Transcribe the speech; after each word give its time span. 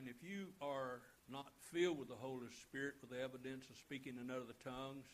And 0.00 0.08
if 0.08 0.26
you 0.26 0.46
are 0.62 1.02
not 1.30 1.52
filled 1.70 1.98
with 1.98 2.08
the 2.08 2.14
Holy 2.14 2.46
Spirit 2.62 2.94
with 3.02 3.10
the 3.10 3.20
evidence 3.20 3.68
of 3.68 3.76
speaking 3.76 4.14
in 4.18 4.30
other 4.30 4.54
tongues, 4.64 5.04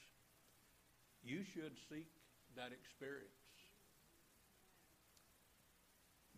you 1.24 1.43
should 1.43 1.72
seek 1.90 2.06
that 2.54 2.71
experience. 2.71 3.27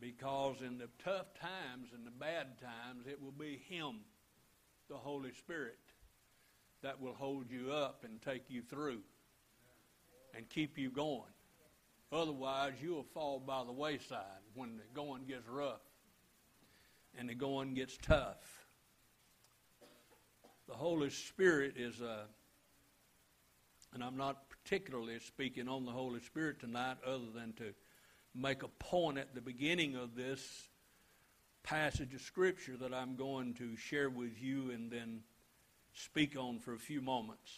Because 0.00 0.62
in 0.66 0.78
the 0.78 0.88
tough 1.04 1.26
times 1.38 1.90
and 1.94 2.06
the 2.06 2.10
bad 2.10 2.58
times, 2.58 3.06
it 3.06 3.20
will 3.22 3.32
be 3.32 3.60
Him, 3.68 3.96
the 4.88 4.96
Holy 4.96 5.32
Spirit, 5.34 5.76
that 6.80 7.02
will 7.02 7.12
hold 7.12 7.50
you 7.50 7.70
up 7.70 8.02
and 8.02 8.22
take 8.22 8.44
you 8.48 8.62
through 8.62 9.02
and 10.34 10.48
keep 10.48 10.78
you 10.78 10.90
going. 10.90 11.34
Otherwise, 12.10 12.72
you'll 12.80 13.04
fall 13.12 13.40
by 13.40 13.62
the 13.64 13.72
wayside 13.72 14.40
when 14.54 14.78
the 14.78 14.84
going 14.94 15.26
gets 15.26 15.46
rough 15.46 15.82
and 17.18 17.28
the 17.28 17.34
going 17.34 17.74
gets 17.74 17.98
tough. 18.00 18.66
The 20.68 20.74
Holy 20.74 21.10
Spirit 21.10 21.74
is 21.76 22.00
a, 22.00 22.26
and 23.92 24.04
I'm 24.04 24.16
not 24.16 24.48
particularly 24.48 25.18
speaking 25.18 25.68
on 25.68 25.84
the 25.84 25.90
Holy 25.90 26.20
Spirit 26.20 26.60
tonight 26.60 26.98
other 27.04 27.30
than 27.34 27.54
to 27.54 27.74
make 28.34 28.62
a 28.62 28.68
point 28.68 29.18
at 29.18 29.34
the 29.34 29.40
beginning 29.40 29.96
of 29.96 30.14
this 30.14 30.68
passage 31.64 32.14
of 32.14 32.20
Scripture 32.20 32.76
that 32.76 32.94
I'm 32.94 33.16
going 33.16 33.54
to 33.54 33.76
share 33.76 34.10
with 34.10 34.40
you 34.40 34.70
and 34.70 34.90
then 34.90 35.22
speak 35.94 36.36
on 36.36 36.60
for 36.60 36.74
a 36.74 36.78
few 36.78 37.00
moments. 37.00 37.50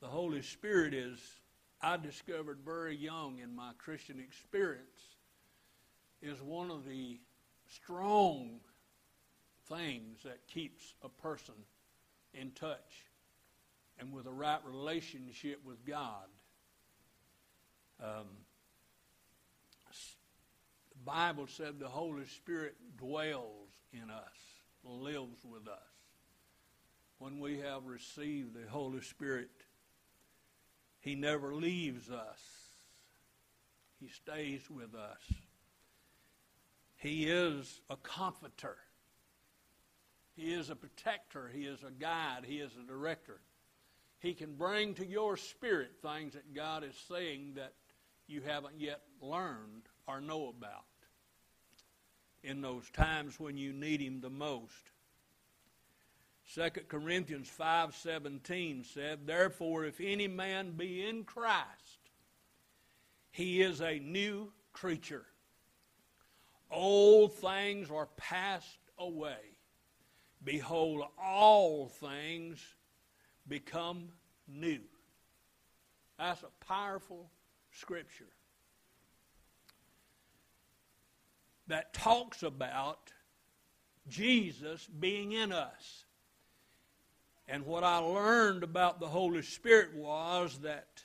The 0.00 0.08
Holy 0.08 0.42
Spirit 0.42 0.92
is, 0.92 1.20
I 1.80 1.96
discovered 1.98 2.58
very 2.64 2.96
young 2.96 3.38
in 3.38 3.54
my 3.54 3.70
Christian 3.78 4.18
experience, 4.18 5.15
is 6.22 6.40
one 6.42 6.70
of 6.70 6.84
the 6.86 7.20
strong 7.68 8.60
things 9.68 10.22
that 10.24 10.46
keeps 10.46 10.94
a 11.02 11.08
person 11.08 11.54
in 12.34 12.50
touch 12.52 13.04
and 13.98 14.12
with 14.12 14.26
a 14.26 14.32
right 14.32 14.60
relationship 14.64 15.60
with 15.64 15.84
God. 15.84 16.26
Um, 18.02 18.26
the 20.90 21.04
Bible 21.04 21.46
said 21.46 21.78
the 21.78 21.88
Holy 21.88 22.26
Spirit 22.26 22.76
dwells 22.98 23.70
in 23.92 24.10
us, 24.10 24.36
lives 24.84 25.44
with 25.44 25.68
us. 25.68 25.78
When 27.18 27.40
we 27.40 27.58
have 27.60 27.86
received 27.86 28.54
the 28.54 28.68
Holy 28.68 29.00
Spirit, 29.00 29.50
He 31.00 31.14
never 31.14 31.54
leaves 31.54 32.10
us. 32.10 32.40
He 33.98 34.08
stays 34.08 34.68
with 34.70 34.94
us. 34.94 35.22
He 36.96 37.24
is 37.24 37.80
a 37.90 37.96
comforter. 37.96 38.76
He 40.34 40.52
is 40.52 40.70
a 40.70 40.76
protector. 40.76 41.50
He 41.52 41.64
is 41.64 41.82
a 41.82 41.90
guide. 41.90 42.44
He 42.46 42.58
is 42.58 42.72
a 42.76 42.86
director. 42.86 43.40
He 44.18 44.34
can 44.34 44.54
bring 44.54 44.94
to 44.94 45.06
your 45.06 45.36
spirit 45.36 45.92
things 46.02 46.34
that 46.34 46.54
God 46.54 46.84
is 46.84 46.96
saying 47.08 47.54
that 47.56 47.74
you 48.26 48.40
haven't 48.40 48.80
yet 48.80 49.02
learned 49.20 49.82
or 50.06 50.20
know 50.20 50.48
about 50.48 50.84
in 52.42 52.60
those 52.60 52.88
times 52.90 53.38
when 53.38 53.56
you 53.56 53.72
need 53.72 54.00
him 54.00 54.20
the 54.20 54.30
most. 54.30 54.90
2 56.54 56.70
Corinthians 56.88 57.48
5:17 57.48 58.84
said, 58.84 59.26
"Therefore 59.26 59.84
if 59.84 60.00
any 60.00 60.28
man 60.28 60.76
be 60.76 61.04
in 61.04 61.24
Christ, 61.24 62.10
he 63.30 63.60
is 63.60 63.80
a 63.80 63.98
new 63.98 64.52
creature. 64.72 65.26
Old 66.70 67.34
things 67.34 67.90
are 67.90 68.06
passed 68.16 68.78
away. 68.98 69.56
Behold, 70.42 71.06
all 71.18 71.88
things 71.88 72.76
become 73.48 74.12
new." 74.46 74.82
That's 76.18 76.42
a 76.42 76.50
powerful 76.64 77.30
Scripture 77.70 78.32
that 81.66 81.92
talks 81.92 82.42
about 82.42 83.12
Jesus 84.08 84.86
being 84.86 85.32
in 85.32 85.52
us. 85.52 86.04
And 87.48 87.66
what 87.66 87.84
I 87.84 87.98
learned 87.98 88.62
about 88.62 88.98
the 88.98 89.08
Holy 89.08 89.42
Spirit 89.42 89.94
was 89.94 90.60
that 90.60 91.04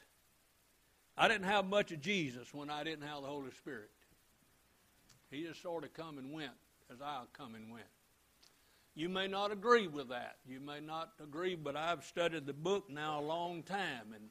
I 1.17 1.27
didn't 1.27 1.47
have 1.47 1.66
much 1.66 1.91
of 1.91 2.01
Jesus 2.01 2.53
when 2.53 2.69
I 2.69 2.83
didn't 2.83 3.07
have 3.07 3.21
the 3.21 3.27
Holy 3.27 3.51
Spirit. 3.51 3.91
He 5.31 5.44
just 5.44 5.62
sort 5.62 5.84
of 5.84 5.94
come 5.94 6.18
and 6.18 6.31
went 6.31 6.52
as 6.92 7.02
I 7.02 7.22
come 7.34 7.56
and 7.56 7.72
went. 7.72 7.86
You 8.94 9.08
may 9.08 9.28
not 9.28 9.52
agree 9.52 9.88
with 9.88 10.09
that. 10.09 10.36
You 10.46 10.59
may 10.59 10.81
not 10.81 11.14
agree, 11.24 11.56
but 11.56 11.78
I've 11.78 12.03
studied 12.03 12.46
the 12.46 12.53
book 12.53 12.90
now 12.90 13.22
a 13.22 13.24
long 13.24 13.64
time, 13.64 14.14
and 14.14 14.25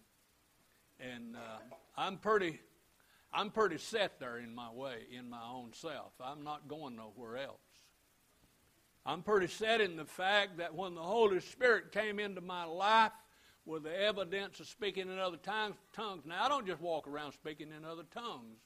and 1.01 1.35
uh, 1.35 1.75
I'm 1.97 2.19
pretty, 2.19 2.61
I'm 3.33 3.51
pretty 3.51 3.79
set 3.79 4.21
there 4.21 4.37
in 4.37 4.55
my 4.55 4.71
way, 4.71 5.07
in 5.17 5.31
my 5.31 5.43
own 5.43 5.73
self. 5.73 6.13
I'm 6.23 6.45
not 6.45 6.69
going 6.69 6.97
nowhere 6.97 7.39
else. 7.39 7.57
I'm 9.07 9.23
pretty 9.23 9.47
set 9.47 9.81
in 9.81 9.97
the 9.97 10.05
fact 10.05 10.59
that 10.59 10.75
when 10.75 10.95
the 10.95 11.03
Holy 11.03 11.41
Spirit 11.41 11.91
came 11.91 12.19
into 12.19 12.43
my 12.43 12.65
life 12.65 13.13
with 13.65 13.85
the 13.85 13.99
evidence 13.99 14.61
of 14.61 14.67
speaking 14.67 15.09
in 15.09 15.19
other 15.19 15.39
tongues, 15.39 15.77
tongues. 15.95 16.25
Now 16.27 16.45
I 16.45 16.49
don't 16.49 16.67
just 16.67 16.83
walk 16.83 17.09
around 17.09 17.33
speaking 17.33 17.69
in 17.75 17.85
other 17.85 18.05
tongues. 18.13 18.59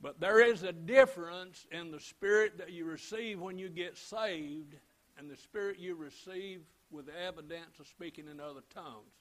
But 0.00 0.20
there 0.20 0.40
is 0.40 0.62
a 0.62 0.72
difference 0.72 1.66
in 1.72 1.90
the 1.90 2.00
spirit 2.00 2.58
that 2.58 2.70
you 2.70 2.84
receive 2.84 3.40
when 3.40 3.58
you 3.58 3.68
get 3.68 3.96
saved 3.96 4.76
and 5.18 5.28
the 5.28 5.36
spirit 5.36 5.78
you 5.78 5.96
receive 5.96 6.60
with 6.90 7.06
the 7.06 7.20
evidence 7.20 7.80
of 7.80 7.88
speaking 7.88 8.28
in 8.28 8.40
other 8.40 8.62
tongues. 8.72 9.12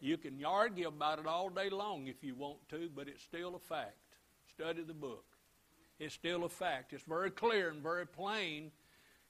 You 0.00 0.16
can 0.16 0.42
argue 0.44 0.88
about 0.88 1.18
it 1.18 1.26
all 1.26 1.48
day 1.48 1.68
long 1.68 2.06
if 2.06 2.24
you 2.24 2.34
want 2.34 2.66
to, 2.70 2.88
but 2.94 3.08
it's 3.08 3.22
still 3.22 3.54
a 3.54 3.58
fact. 3.58 3.96
Study 4.48 4.82
the 4.82 4.94
book. 4.94 5.24
It's 6.00 6.14
still 6.14 6.44
a 6.44 6.48
fact. 6.48 6.92
It's 6.92 7.04
very 7.04 7.30
clear 7.30 7.70
and 7.70 7.82
very 7.82 8.06
plain 8.06 8.72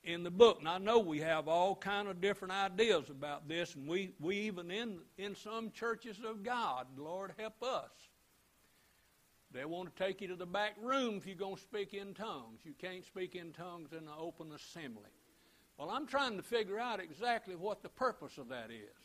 in 0.05 0.23
the 0.23 0.31
book. 0.31 0.61
And 0.61 0.69
I 0.69 0.79
know 0.79 0.99
we 0.99 1.21
have 1.21 1.49
all 1.49 1.77
kind 1.77 2.09
of 2.09 2.21
different 2.21 2.55
ideas 2.55 3.11
about 3.11 3.49
this, 3.49 3.75
and 3.75 3.87
we, 3.87 4.13
we 4.21 4.37
even 4.37 4.71
in, 4.71 4.99
in 5.19 5.35
some 5.37 5.71
churches 5.73 6.17
of 6.25 6.43
God, 6.43 6.87
Lord 6.97 7.33
help 7.39 7.63
us. 7.63 7.91
They 9.53 9.65
want 9.67 9.95
to 9.95 10.03
take 10.03 10.21
you 10.21 10.29
to 10.29 10.37
the 10.37 10.47
back 10.47 10.77
room 10.83 11.17
if 11.17 11.27
you're 11.27 11.37
going 11.37 11.57
to 11.57 11.61
speak 11.61 11.93
in 11.93 12.15
tongues. 12.15 12.61
You 12.65 12.73
can't 12.81 13.05
speak 13.05 13.35
in 13.35 13.53
tongues 13.53 13.93
in 13.93 13.99
an 13.99 14.15
open 14.19 14.51
assembly. 14.53 15.11
Well, 15.77 15.91
I'm 15.91 16.07
trying 16.07 16.37
to 16.37 16.43
figure 16.43 16.79
out 16.79 17.01
exactly 17.01 17.55
what 17.55 17.83
the 17.83 17.89
purpose 17.89 18.39
of 18.39 18.49
that 18.49 18.71
is. 18.71 18.97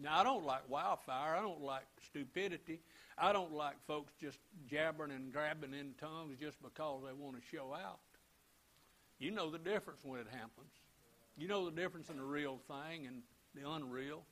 Now, 0.00 0.20
I 0.20 0.24
don't 0.24 0.44
like 0.44 0.68
wildfire. 0.68 1.34
I 1.34 1.40
don't 1.40 1.62
like 1.62 1.84
stupidity. 2.06 2.80
I 3.18 3.32
don't 3.32 3.52
like 3.52 3.74
folks 3.86 4.12
just 4.20 4.38
jabbering 4.68 5.10
and 5.10 5.32
grabbing 5.32 5.74
in 5.74 5.94
tongues 6.00 6.36
just 6.40 6.62
because 6.62 7.02
they 7.04 7.12
want 7.12 7.36
to 7.36 7.42
show 7.50 7.74
out. 7.74 8.00
You 9.18 9.30
know 9.30 9.50
the 9.50 9.58
difference 9.58 10.00
when 10.04 10.20
it 10.20 10.26
happens. 10.30 10.72
You 11.36 11.48
know 11.48 11.64
the 11.64 11.80
difference 11.80 12.10
in 12.10 12.16
the 12.16 12.24
real 12.24 12.58
thing 12.68 13.06
and 13.06 13.22
the 13.54 13.68
unreal. 13.70 14.22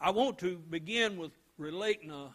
I 0.00 0.10
want 0.10 0.38
to 0.38 0.56
begin 0.56 1.16
with 1.16 1.30
relating 1.58 2.10
a, 2.10 2.34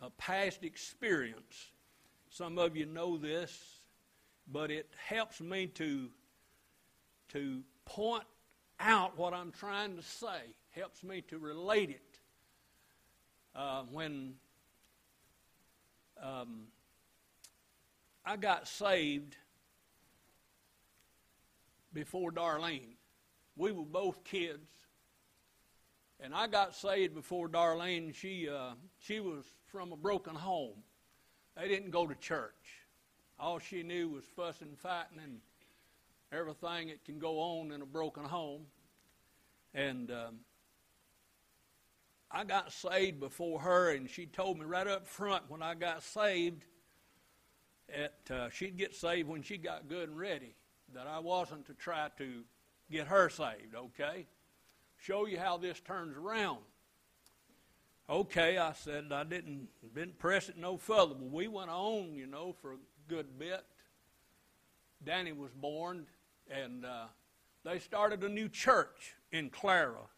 a 0.00 0.10
past 0.10 0.64
experience. 0.64 1.70
Some 2.30 2.58
of 2.58 2.76
you 2.76 2.86
know 2.86 3.16
this, 3.16 3.80
but 4.50 4.70
it 4.70 4.90
helps 4.96 5.40
me 5.40 5.66
to, 5.68 6.08
to 7.30 7.62
point 7.84 8.24
out 8.80 9.18
what 9.18 9.34
I'm 9.34 9.50
trying 9.50 9.96
to 9.96 10.02
say, 10.02 10.40
helps 10.70 11.02
me 11.02 11.22
to 11.28 11.38
relate 11.38 11.90
it. 11.90 12.20
Uh, 13.54 13.82
when 13.90 14.34
um, 16.22 16.66
I 18.24 18.36
got 18.36 18.68
saved 18.68 19.36
before 21.92 22.30
Darlene, 22.30 22.94
we 23.56 23.72
were 23.72 23.84
both 23.84 24.22
kids, 24.22 24.68
and 26.20 26.34
I 26.34 26.46
got 26.46 26.74
saved 26.74 27.14
before 27.14 27.48
Darlene. 27.48 28.14
She 28.14 28.48
uh, 28.48 28.72
she 28.98 29.20
was 29.20 29.44
from 29.66 29.92
a 29.92 29.96
broken 29.96 30.34
home. 30.34 30.82
They 31.56 31.68
didn't 31.68 31.90
go 31.90 32.06
to 32.06 32.14
church. 32.14 32.52
All 33.38 33.58
she 33.58 33.82
knew 33.82 34.08
was 34.08 34.24
fussing, 34.36 34.68
and 34.68 34.78
fighting, 34.78 35.18
and 35.22 35.38
everything 36.32 36.88
that 36.88 37.04
can 37.04 37.18
go 37.18 37.38
on 37.38 37.72
in 37.72 37.82
a 37.82 37.86
broken 37.86 38.24
home. 38.24 38.62
And 39.74 40.10
um, 40.10 40.36
I 42.30 42.44
got 42.44 42.72
saved 42.72 43.20
before 43.20 43.60
her, 43.60 43.92
and 43.92 44.10
she 44.10 44.26
told 44.26 44.58
me 44.58 44.64
right 44.64 44.86
up 44.86 45.06
front 45.06 45.44
when 45.48 45.62
I 45.62 45.74
got 45.74 46.02
saved 46.02 46.64
that 47.88 48.30
uh, 48.30 48.50
she'd 48.50 48.76
get 48.76 48.94
saved 48.94 49.28
when 49.28 49.42
she 49.42 49.56
got 49.56 49.88
good 49.88 50.08
and 50.10 50.18
ready, 50.18 50.54
that 50.94 51.06
I 51.06 51.20
wasn't 51.20 51.66
to 51.66 51.74
try 51.74 52.08
to 52.18 52.42
get 52.90 53.06
her 53.06 53.28
saved, 53.28 53.74
okay? 53.74 54.26
Show 55.00 55.26
you 55.26 55.38
how 55.38 55.56
this 55.56 55.80
turns 55.80 56.16
around. 56.16 56.58
Okay, 58.10 58.58
I 58.58 58.72
said 58.72 59.12
I 59.12 59.24
didn't 59.24 59.68
didn't 59.94 60.18
press 60.18 60.48
it 60.48 60.56
no 60.56 60.76
further, 60.76 61.14
but 61.14 61.30
we 61.30 61.46
went 61.46 61.70
on, 61.70 62.14
you 62.14 62.26
know, 62.26 62.54
for 62.60 62.72
a 62.72 62.78
good 63.08 63.38
bit. 63.38 63.64
Danny 65.04 65.32
was 65.32 65.52
born, 65.52 66.06
and 66.50 66.84
uh, 66.84 67.06
they 67.64 67.78
started 67.78 68.24
a 68.24 68.28
new 68.28 68.48
church 68.48 69.14
in 69.30 69.50
Clara. 69.50 70.08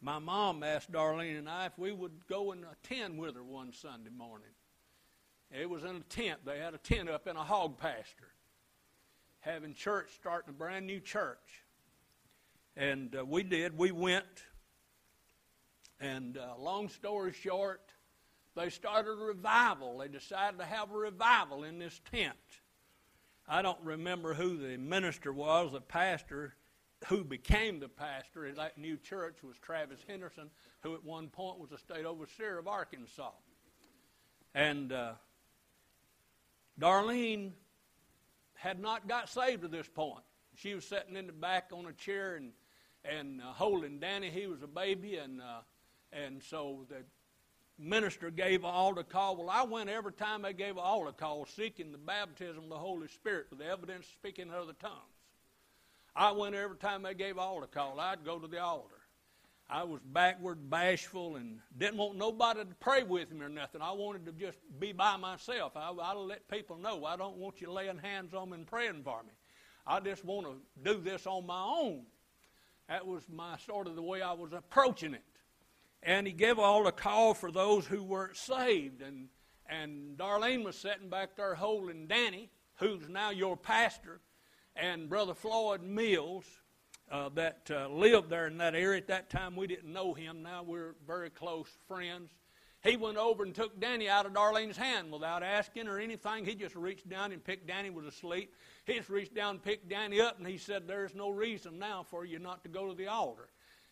My 0.00 0.18
mom 0.18 0.62
asked 0.62 0.92
Darlene 0.92 1.38
and 1.38 1.48
I 1.48 1.66
if 1.66 1.78
we 1.78 1.92
would 1.92 2.26
go 2.28 2.52
and 2.52 2.64
attend 2.64 3.18
with 3.18 3.34
her 3.34 3.42
one 3.42 3.72
Sunday 3.72 4.10
morning. 4.10 4.48
It 5.50 5.68
was 5.68 5.84
in 5.84 5.96
a 5.96 6.00
tent. 6.00 6.40
They 6.44 6.58
had 6.58 6.74
a 6.74 6.78
tent 6.78 7.08
up 7.08 7.26
in 7.26 7.36
a 7.36 7.42
hog 7.42 7.78
pasture, 7.78 8.32
having 9.40 9.74
church, 9.74 10.10
starting 10.14 10.50
a 10.50 10.52
brand 10.52 10.86
new 10.86 11.00
church. 11.00 11.64
And 12.78 13.16
uh, 13.16 13.24
we 13.24 13.42
did. 13.42 13.76
We 13.76 13.90
went. 13.90 14.24
And 16.00 16.38
uh, 16.38 16.54
long 16.56 16.88
story 16.88 17.32
short, 17.32 17.80
they 18.54 18.70
started 18.70 19.10
a 19.10 19.14
revival. 19.14 19.98
They 19.98 20.06
decided 20.06 20.60
to 20.60 20.64
have 20.64 20.92
a 20.92 20.96
revival 20.96 21.64
in 21.64 21.80
this 21.80 22.00
tent. 22.12 22.36
I 23.48 23.62
don't 23.62 23.80
remember 23.82 24.32
who 24.32 24.56
the 24.56 24.76
minister 24.76 25.32
was, 25.32 25.72
the 25.72 25.80
pastor 25.80 26.54
who 27.08 27.24
became 27.24 27.80
the 27.80 27.88
pastor 27.88 28.46
at 28.46 28.56
that 28.56 28.78
new 28.78 28.96
church 28.96 29.38
was 29.42 29.56
Travis 29.58 30.00
Henderson, 30.06 30.48
who 30.82 30.94
at 30.94 31.02
one 31.02 31.28
point 31.28 31.58
was 31.58 31.72
a 31.72 31.78
state 31.78 32.04
overseer 32.04 32.58
of 32.58 32.68
Arkansas. 32.68 33.32
And 34.54 34.92
uh, 34.92 35.12
Darlene 36.80 37.50
had 38.54 38.78
not 38.78 39.08
got 39.08 39.28
saved 39.28 39.64
at 39.64 39.72
this 39.72 39.88
point. 39.88 40.22
She 40.54 40.74
was 40.74 40.84
sitting 40.84 41.16
in 41.16 41.26
the 41.26 41.32
back 41.32 41.70
on 41.72 41.86
a 41.86 41.92
chair 41.92 42.36
and 42.36 42.52
and 43.04 43.40
uh, 43.40 43.52
holding 43.52 43.98
Danny. 43.98 44.30
He 44.30 44.46
was 44.46 44.62
a 44.62 44.66
baby, 44.66 45.16
and 45.16 45.40
uh, 45.40 45.60
and 46.12 46.42
so 46.42 46.86
the 46.88 47.04
minister 47.78 48.30
gave 48.30 48.64
an 48.64 48.70
altar 48.70 49.04
call. 49.04 49.36
Well, 49.36 49.50
I 49.50 49.62
went 49.62 49.88
every 49.88 50.12
time 50.12 50.42
they 50.42 50.52
gave 50.52 50.76
an 50.76 50.82
altar 50.82 51.12
call, 51.12 51.46
seeking 51.46 51.92
the 51.92 51.98
baptism 51.98 52.64
of 52.64 52.68
the 52.70 52.78
Holy 52.78 53.08
Spirit 53.08 53.46
with 53.50 53.60
the 53.60 53.66
evidence 53.66 54.06
speaking 54.06 54.48
in 54.48 54.54
other 54.54 54.72
tongues. 54.80 54.94
I 56.16 56.32
went 56.32 56.54
every 56.54 56.76
time 56.76 57.02
they 57.02 57.14
gave 57.14 57.36
an 57.36 57.42
altar 57.42 57.68
call. 57.68 58.00
I'd 58.00 58.24
go 58.24 58.38
to 58.38 58.48
the 58.48 58.60
altar. 58.60 58.94
I 59.70 59.84
was 59.84 60.00
backward, 60.02 60.70
bashful, 60.70 61.36
and 61.36 61.58
didn't 61.76 61.98
want 61.98 62.16
nobody 62.16 62.60
to 62.60 62.74
pray 62.80 63.02
with 63.02 63.30
me 63.32 63.44
or 63.44 63.50
nothing. 63.50 63.82
I 63.82 63.92
wanted 63.92 64.24
to 64.26 64.32
just 64.32 64.58
be 64.80 64.92
by 64.92 65.16
myself. 65.16 65.72
I, 65.76 65.90
I 65.90 66.14
let 66.14 66.48
people 66.48 66.78
know 66.78 67.04
I 67.04 67.16
don't 67.16 67.36
want 67.36 67.60
you 67.60 67.70
laying 67.70 67.98
hands 67.98 68.32
on 68.32 68.50
me 68.50 68.56
and 68.56 68.66
praying 68.66 69.02
for 69.04 69.22
me. 69.22 69.32
I 69.86 70.00
just 70.00 70.24
want 70.24 70.46
to 70.46 70.56
do 70.82 71.00
this 71.00 71.26
on 71.26 71.46
my 71.46 71.62
own. 71.62 72.02
That 72.88 73.06
was 73.06 73.22
my 73.28 73.56
sort 73.66 73.86
of 73.86 73.96
the 73.96 74.02
way 74.02 74.22
I 74.22 74.32
was 74.32 74.52
approaching 74.52 75.14
it. 75.14 75.22
And 76.02 76.26
he 76.26 76.32
gave 76.32 76.58
all 76.58 76.84
the 76.84 76.92
call 76.92 77.34
for 77.34 77.50
those 77.50 77.86
who 77.86 78.02
weren't 78.02 78.36
saved. 78.36 79.02
And, 79.02 79.28
and 79.68 80.16
Darlene 80.16 80.64
was 80.64 80.76
sitting 80.76 81.08
back 81.10 81.36
there 81.36 81.54
holding 81.54 82.06
Danny, 82.06 82.50
who's 82.76 83.08
now 83.08 83.30
your 83.30 83.56
pastor, 83.56 84.20
and 84.74 85.08
Brother 85.08 85.34
Floyd 85.34 85.82
Mills, 85.82 86.44
uh, 87.10 87.28
that 87.30 87.70
uh, 87.70 87.88
lived 87.88 88.30
there 88.30 88.46
in 88.46 88.58
that 88.58 88.74
area. 88.74 88.98
At 88.98 89.08
that 89.08 89.28
time, 89.28 89.56
we 89.56 89.66
didn't 89.66 89.92
know 89.92 90.14
him. 90.14 90.42
Now 90.42 90.62
we're 90.62 90.94
very 91.06 91.30
close 91.30 91.68
friends. 91.86 92.30
He 92.82 92.96
went 92.96 93.16
over 93.16 93.42
and 93.42 93.54
took 93.54 93.80
Danny 93.80 94.08
out 94.08 94.24
of 94.24 94.32
Darlene's 94.32 94.76
hand 94.76 95.10
without 95.10 95.42
asking 95.42 95.88
or 95.88 95.98
anything. 95.98 96.44
He 96.44 96.54
just 96.54 96.76
reached 96.76 97.08
down 97.08 97.32
and 97.32 97.42
picked 97.42 97.66
Danny 97.66 97.90
was 97.90 98.06
asleep. 98.06 98.54
He 98.86 98.94
just 98.94 99.10
reached 99.10 99.34
down 99.34 99.56
and 99.56 99.62
picked 99.62 99.88
Danny 99.88 100.20
up, 100.20 100.38
and 100.38 100.46
he 100.46 100.58
said, 100.58 100.86
"There's 100.86 101.14
no 101.14 101.30
reason 101.30 101.78
now 101.78 102.04
for 102.04 102.24
you 102.24 102.38
not 102.38 102.62
to 102.62 102.68
go 102.68 102.88
to 102.88 102.94
the 102.94 103.08
altar." 103.08 103.48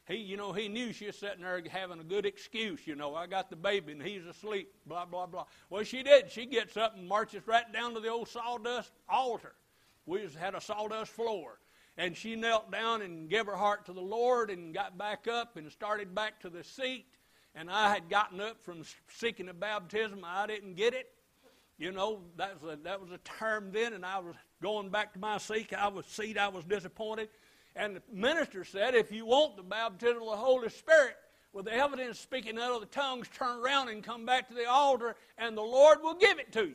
He, 0.06 0.18
you 0.18 0.36
know, 0.36 0.52
he 0.52 0.68
knew 0.68 0.92
she 0.92 1.06
was 1.06 1.18
sitting 1.18 1.42
there 1.42 1.60
having 1.68 1.98
a 1.98 2.04
good 2.04 2.26
excuse. 2.26 2.86
You 2.86 2.94
know, 2.94 3.16
I 3.16 3.26
got 3.26 3.50
the 3.50 3.56
baby 3.56 3.92
and 3.92 4.02
he's 4.02 4.24
asleep. 4.24 4.72
Blah 4.86 5.06
blah 5.06 5.26
blah. 5.26 5.46
Well, 5.68 5.82
she 5.82 6.04
did. 6.04 6.30
She 6.30 6.46
gets 6.46 6.76
up 6.76 6.96
and 6.96 7.08
marches 7.08 7.44
right 7.46 7.70
down 7.72 7.94
to 7.94 8.00
the 8.00 8.08
old 8.08 8.28
sawdust 8.28 8.92
altar. 9.08 9.56
We 10.06 10.20
just 10.20 10.36
had 10.36 10.54
a 10.54 10.60
sawdust 10.60 11.10
floor 11.10 11.58
and 11.98 12.16
she 12.16 12.36
knelt 12.36 12.70
down 12.70 13.02
and 13.02 13.28
gave 13.28 13.46
her 13.46 13.56
heart 13.56 13.86
to 13.86 13.92
the 13.92 14.00
Lord 14.00 14.50
and 14.50 14.74
got 14.74 14.98
back 14.98 15.26
up 15.26 15.56
and 15.56 15.70
started 15.72 16.14
back 16.14 16.40
to 16.40 16.50
the 16.50 16.62
seat. 16.62 17.06
And 17.56 17.70
I 17.70 17.92
had 17.92 18.08
gotten 18.10 18.40
up 18.40 18.62
from 18.62 18.82
seeking 19.08 19.46
the 19.46 19.54
baptism. 19.54 20.20
I 20.24 20.46
didn't 20.46 20.74
get 20.74 20.94
it. 20.94 21.08
You 21.78 21.90
know, 21.90 22.20
that 22.36 22.62
was 22.62 22.74
a, 22.74 22.76
that 22.84 23.00
was 23.00 23.10
a 23.10 23.18
term 23.18 23.70
then, 23.72 23.94
and 23.94 24.04
I 24.04 24.18
was 24.18 24.34
going 24.62 24.90
back 24.90 25.12
to 25.14 25.18
my 25.18 25.38
seat. 25.38 25.72
I 25.76 25.88
was 25.88 26.06
seat. 26.06 26.38
I 26.38 26.48
was 26.48 26.64
disappointed. 26.64 27.28
And 27.74 27.96
the 27.96 28.02
minister 28.12 28.64
said, 28.64 28.94
if 28.94 29.10
you 29.10 29.26
want 29.26 29.56
the 29.56 29.62
baptism 29.62 30.22
of 30.22 30.30
the 30.30 30.36
Holy 30.36 30.68
Spirit, 30.68 31.16
with 31.52 31.64
the 31.64 31.72
evidence 31.72 32.20
speaking 32.20 32.58
out 32.58 32.72
of 32.72 32.80
the 32.80 32.86
tongues, 32.86 33.28
turn 33.28 33.60
around 33.60 33.88
and 33.88 34.04
come 34.04 34.26
back 34.26 34.48
to 34.48 34.54
the 34.54 34.68
altar, 34.68 35.16
and 35.38 35.56
the 35.56 35.62
Lord 35.62 36.02
will 36.02 36.14
give 36.14 36.38
it 36.38 36.52
to 36.52 36.66
you. 36.66 36.74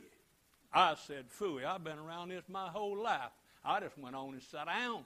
I 0.72 0.96
said, 1.06 1.26
Fooey, 1.30 1.64
I've 1.64 1.84
been 1.84 1.98
around 1.98 2.30
this 2.30 2.42
my 2.48 2.68
whole 2.68 3.00
life. 3.00 3.30
I 3.64 3.78
just 3.78 3.96
went 3.96 4.16
on 4.16 4.32
and 4.32 4.42
sat 4.42 4.66
down. 4.66 5.04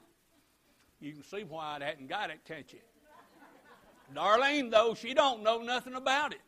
You 1.01 1.13
can 1.13 1.23
see 1.25 1.45
why 1.45 1.79
I 1.79 1.85
hadn't 1.85 2.09
got 2.09 2.31
it, 2.31 2.41
can't 2.47 2.73
you? 2.73 2.79
Darlene, 4.15 4.71
though, 4.71 4.95
she 4.95 5.15
don't 5.15 5.43
know 5.43 5.61
nothing 5.61 5.95
about 5.95 6.33
it. 6.33 6.41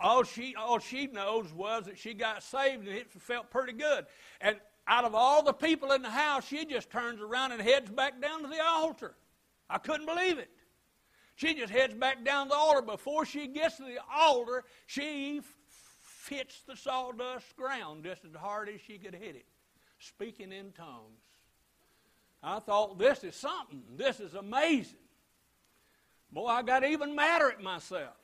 All 0.00 0.22
she, 0.24 0.54
all 0.54 0.78
she 0.78 1.06
knows 1.06 1.52
was 1.52 1.84
that 1.86 1.98
she 1.98 2.14
got 2.14 2.42
saved 2.42 2.86
and 2.86 2.96
it 2.96 3.12
felt 3.12 3.50
pretty 3.50 3.72
good. 3.72 4.06
And 4.40 4.56
out 4.86 5.04
of 5.04 5.14
all 5.14 5.42
the 5.42 5.52
people 5.52 5.92
in 5.92 6.02
the 6.02 6.10
house, 6.10 6.46
she 6.46 6.64
just 6.64 6.90
turns 6.90 7.20
around 7.20 7.52
and 7.52 7.62
heads 7.62 7.90
back 7.90 8.20
down 8.20 8.42
to 8.42 8.48
the 8.48 8.60
altar. 8.64 9.14
I 9.70 9.78
couldn't 9.78 10.06
believe 10.06 10.38
it. 10.38 10.50
She 11.36 11.54
just 11.54 11.72
heads 11.72 11.94
back 11.94 12.24
down 12.24 12.48
the 12.48 12.54
altar. 12.54 12.82
Before 12.82 13.24
she 13.24 13.46
gets 13.46 13.76
to 13.76 13.84
the 13.84 13.98
altar, 14.12 14.64
she 14.86 15.38
f- 15.38 16.28
hits 16.28 16.62
the 16.66 16.76
sawdust 16.76 17.56
ground 17.56 18.04
just 18.04 18.24
as 18.24 18.34
hard 18.34 18.68
as 18.68 18.80
she 18.80 18.98
could 18.98 19.14
hit 19.14 19.36
it, 19.36 19.46
speaking 19.98 20.52
in 20.52 20.72
tongues. 20.72 21.20
I 22.42 22.58
thought, 22.58 22.98
this 22.98 23.22
is 23.22 23.36
something. 23.36 23.82
This 23.96 24.18
is 24.18 24.34
amazing. 24.34 24.98
Boy, 26.32 26.46
I 26.46 26.62
got 26.62 26.84
even 26.84 27.14
madder 27.14 27.50
at 27.50 27.62
myself. 27.62 28.14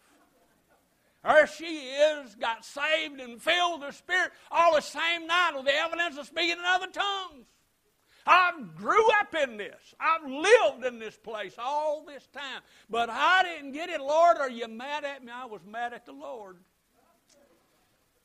There 1.24 1.46
she 1.46 1.64
is, 1.64 2.34
got 2.36 2.64
saved 2.64 3.20
and 3.20 3.42
filled 3.42 3.80
with 3.80 3.90
the 3.90 3.96
Spirit 3.96 4.30
all 4.50 4.74
the 4.74 4.80
same 4.80 5.26
night 5.26 5.52
with 5.54 5.66
the 5.66 5.74
evidence 5.74 6.16
of 6.16 6.26
speaking 6.26 6.52
in 6.52 6.64
other 6.66 6.86
tongues. 6.86 7.46
I 8.26 8.52
grew 8.76 9.10
up 9.20 9.34
in 9.34 9.56
this. 9.56 9.94
I've 9.98 10.30
lived 10.30 10.84
in 10.84 10.98
this 10.98 11.16
place 11.16 11.54
all 11.58 12.04
this 12.06 12.26
time. 12.28 12.62
But 12.88 13.08
I 13.10 13.42
didn't 13.42 13.72
get 13.72 13.88
it. 13.88 14.00
Lord, 14.00 14.38
are 14.38 14.50
you 14.50 14.68
mad 14.68 15.04
at 15.04 15.24
me? 15.24 15.32
I 15.34 15.46
was 15.46 15.62
mad 15.66 15.92
at 15.92 16.06
the 16.06 16.12
Lord. 16.12 16.58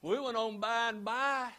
We 0.01 0.19
went 0.19 0.35
on 0.35 0.59
by 0.59 0.89
and 0.89 1.05
by 1.05 1.49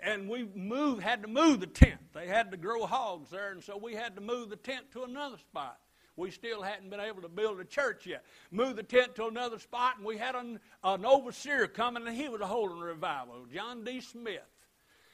and 0.00 0.28
we 0.28 0.48
moved, 0.54 1.02
had 1.02 1.22
to 1.22 1.28
move 1.28 1.60
the 1.60 1.66
tent. 1.66 2.00
They 2.12 2.26
had 2.26 2.50
to 2.52 2.56
grow 2.56 2.86
hogs 2.86 3.30
there, 3.30 3.50
and 3.50 3.62
so 3.62 3.76
we 3.76 3.94
had 3.94 4.14
to 4.14 4.20
move 4.20 4.50
the 4.50 4.56
tent 4.56 4.92
to 4.92 5.02
another 5.02 5.38
spot. 5.38 5.78
We 6.18 6.32
still 6.32 6.62
hadn't 6.62 6.90
been 6.90 6.98
able 6.98 7.22
to 7.22 7.28
build 7.28 7.60
a 7.60 7.64
church 7.64 8.04
yet. 8.04 8.24
Moved 8.50 8.76
the 8.76 8.82
tent 8.82 9.14
to 9.14 9.28
another 9.28 9.60
spot, 9.60 9.98
and 9.98 10.04
we 10.04 10.18
had 10.18 10.34
an, 10.34 10.58
an 10.82 11.04
overseer 11.04 11.68
coming, 11.68 12.06
and 12.08 12.16
he 12.16 12.28
was 12.28 12.40
a 12.40 12.46
holding 12.46 12.80
revival, 12.80 13.46
John 13.54 13.84
D. 13.84 14.00
Smith. 14.00 14.42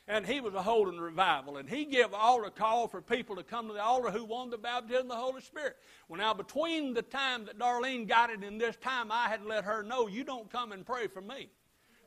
And 0.09 0.27
he 0.27 0.41
was 0.41 0.55
a 0.55 0.63
holding 0.63 0.99
revival, 0.99 1.59
and 1.59 1.69
he 1.69 1.85
gave 1.85 2.13
all 2.15 2.45
a 2.47 2.51
call 2.51 2.89
for 2.89 3.03
people 3.03 3.37
to 3.37 3.43
come 3.43 3.69
to 3.69 3.75
the 3.75 3.83
altar 3.83 4.11
who 4.11 4.25
wanted 4.25 4.53
the 4.53 4.59
baptism 4.59 5.03
of 5.03 5.09
the 5.09 5.17
Holy 5.17 5.41
Spirit. 5.43 5.77
Well, 6.09 6.19
now 6.19 6.33
between 6.33 6.95
the 6.95 7.03
time 7.03 7.45
that 7.47 7.59
Darlene 7.59 8.09
got 8.09 8.31
it 8.31 8.43
and 8.43 8.61
this 8.61 8.77
time, 8.77 9.13
I 9.13 9.29
had 9.29 9.45
let 9.45 9.65
her 9.65 9.83
know, 9.83 10.09
you 10.09 10.25
don't 10.25 10.51
come 10.51 10.73
and 10.73 10.87
pray 10.87 11.07
for 11.07 11.21
me 11.21 11.51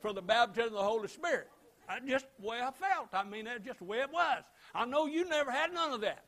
for 0.01 0.11
the 0.13 0.21
baptism 0.21 0.73
of 0.73 0.79
the 0.79 0.83
Holy 0.83 1.07
Spirit. 1.07 1.49
That's 1.87 2.05
just 2.05 2.25
the 2.39 2.47
way 2.47 2.61
I 2.61 2.71
felt. 2.71 3.09
I 3.13 3.23
mean, 3.23 3.45
that's 3.45 3.65
just 3.65 3.79
the 3.79 3.85
way 3.85 3.99
it 3.99 4.11
was. 4.11 4.43
I 4.75 4.85
know 4.85 5.05
you 5.05 5.27
never 5.27 5.51
had 5.51 5.73
none 5.73 5.91
of 5.91 6.01
that. 6.01 6.25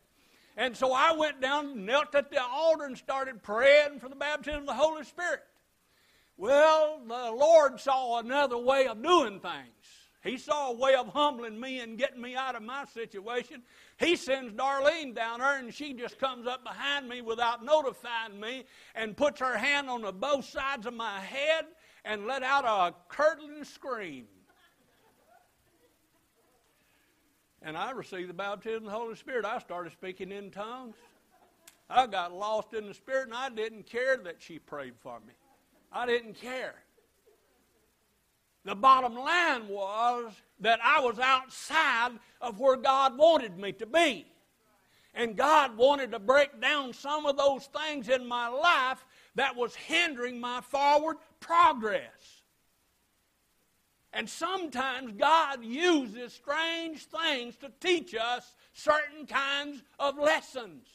And 0.59 0.75
so 0.75 0.91
I 0.91 1.13
went 1.13 1.39
down, 1.39 1.85
knelt 1.85 2.13
at 2.15 2.29
the 2.29 2.43
altar, 2.43 2.83
and 2.83 2.97
started 2.97 3.41
praying 3.41 4.01
for 4.01 4.09
the 4.09 4.15
baptism 4.17 4.59
of 4.59 4.65
the 4.65 4.73
Holy 4.73 5.05
Spirit. 5.05 5.39
Well, 6.35 6.99
the 7.07 7.31
Lord 7.31 7.79
saw 7.79 8.19
another 8.19 8.57
way 8.57 8.85
of 8.85 9.01
doing 9.01 9.39
things. 9.39 9.85
He 10.21 10.37
saw 10.37 10.71
a 10.71 10.75
way 10.75 10.95
of 10.95 11.07
humbling 11.07 11.57
me 11.57 11.79
and 11.79 11.97
getting 11.97 12.21
me 12.21 12.35
out 12.35 12.57
of 12.57 12.61
my 12.61 12.83
situation. 12.83 13.63
He 13.99 14.17
sends 14.17 14.51
Darlene 14.51 15.15
down 15.15 15.39
there, 15.39 15.59
and 15.59 15.73
she 15.73 15.93
just 15.93 16.19
comes 16.19 16.45
up 16.45 16.65
behind 16.65 17.07
me 17.07 17.21
without 17.21 17.63
notifying 17.63 18.37
me 18.37 18.65
and 18.95 19.15
puts 19.15 19.39
her 19.39 19.57
hand 19.57 19.89
on 19.89 20.01
the 20.01 20.11
both 20.11 20.43
sides 20.43 20.85
of 20.85 20.93
my 20.93 21.21
head 21.21 21.67
and 22.03 22.27
let 22.27 22.43
out 22.43 22.65
a 22.65 22.93
curdling 23.07 23.63
scream. 23.63 24.25
And 27.61 27.77
I 27.77 27.91
received 27.91 28.29
the 28.29 28.33
baptism 28.33 28.85
of 28.85 28.91
the 28.91 28.97
Holy 28.97 29.15
Spirit. 29.15 29.45
I 29.45 29.59
started 29.59 29.91
speaking 29.91 30.31
in 30.31 30.51
tongues. 30.51 30.95
I 31.89 32.07
got 32.07 32.33
lost 32.33 32.73
in 32.73 32.87
the 32.87 32.93
Spirit, 32.93 33.27
and 33.27 33.33
I 33.35 33.49
didn't 33.49 33.85
care 33.85 34.17
that 34.17 34.35
she 34.39 34.59
prayed 34.59 34.93
for 35.01 35.19
me. 35.25 35.33
I 35.91 36.05
didn't 36.05 36.35
care. 36.35 36.75
The 38.65 38.75
bottom 38.75 39.15
line 39.15 39.67
was 39.67 40.31
that 40.59 40.79
I 40.83 40.99
was 40.99 41.17
outside 41.17 42.11
of 42.41 42.59
where 42.59 42.75
God 42.75 43.17
wanted 43.17 43.57
me 43.57 43.71
to 43.73 43.85
be. 43.85 44.27
And 45.15 45.35
God 45.35 45.75
wanted 45.75 46.11
to 46.11 46.19
break 46.19 46.61
down 46.61 46.93
some 46.93 47.25
of 47.25 47.35
those 47.35 47.67
things 47.67 48.09
in 48.09 48.27
my 48.27 48.47
life 48.47 49.03
that 49.35 49.55
was 49.55 49.75
hindering 49.75 50.39
my 50.39 50.61
forward 50.61 51.17
progress. 51.39 52.38
And 54.13 54.27
sometimes 54.27 55.13
God 55.13 55.63
uses 55.63 56.33
strange 56.33 57.05
things 57.05 57.55
to 57.57 57.71
teach 57.79 58.15
us 58.15 58.55
certain 58.73 59.27
kinds 59.27 59.83
of 59.99 60.17
lessons. 60.17 60.87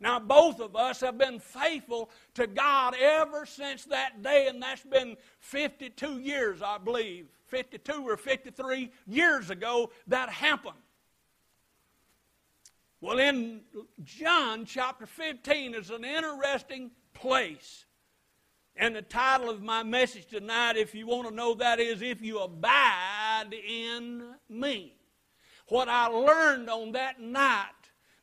Now, 0.00 0.18
both 0.18 0.60
of 0.60 0.74
us 0.74 1.00
have 1.00 1.18
been 1.18 1.38
faithful 1.38 2.10
to 2.34 2.46
God 2.46 2.94
ever 3.00 3.46
since 3.46 3.84
that 3.86 4.22
day, 4.22 4.48
and 4.48 4.62
that's 4.62 4.82
been 4.82 5.16
52 5.40 6.18
years, 6.18 6.62
I 6.62 6.78
believe. 6.78 7.26
52 7.46 8.08
or 8.08 8.16
53 8.16 8.90
years 9.06 9.50
ago 9.50 9.90
that 10.08 10.28
happened. 10.28 10.74
Well, 13.00 13.18
in 13.18 13.60
John 14.02 14.64
chapter 14.64 15.06
15 15.06 15.74
is 15.74 15.90
an 15.90 16.04
interesting 16.04 16.90
place. 17.12 17.84
And 18.76 18.96
the 18.96 19.02
title 19.02 19.48
of 19.48 19.62
my 19.62 19.82
message 19.82 20.26
tonight, 20.26 20.76
if 20.76 20.94
you 20.94 21.06
want 21.06 21.28
to 21.28 21.34
know 21.34 21.54
that, 21.54 21.78
is 21.78 22.02
If 22.02 22.20
You 22.20 22.40
Abide 22.40 23.52
in 23.52 24.34
Me. 24.48 24.96
What 25.68 25.88
I 25.88 26.06
learned 26.08 26.68
on 26.68 26.92
that 26.92 27.20
night 27.20 27.68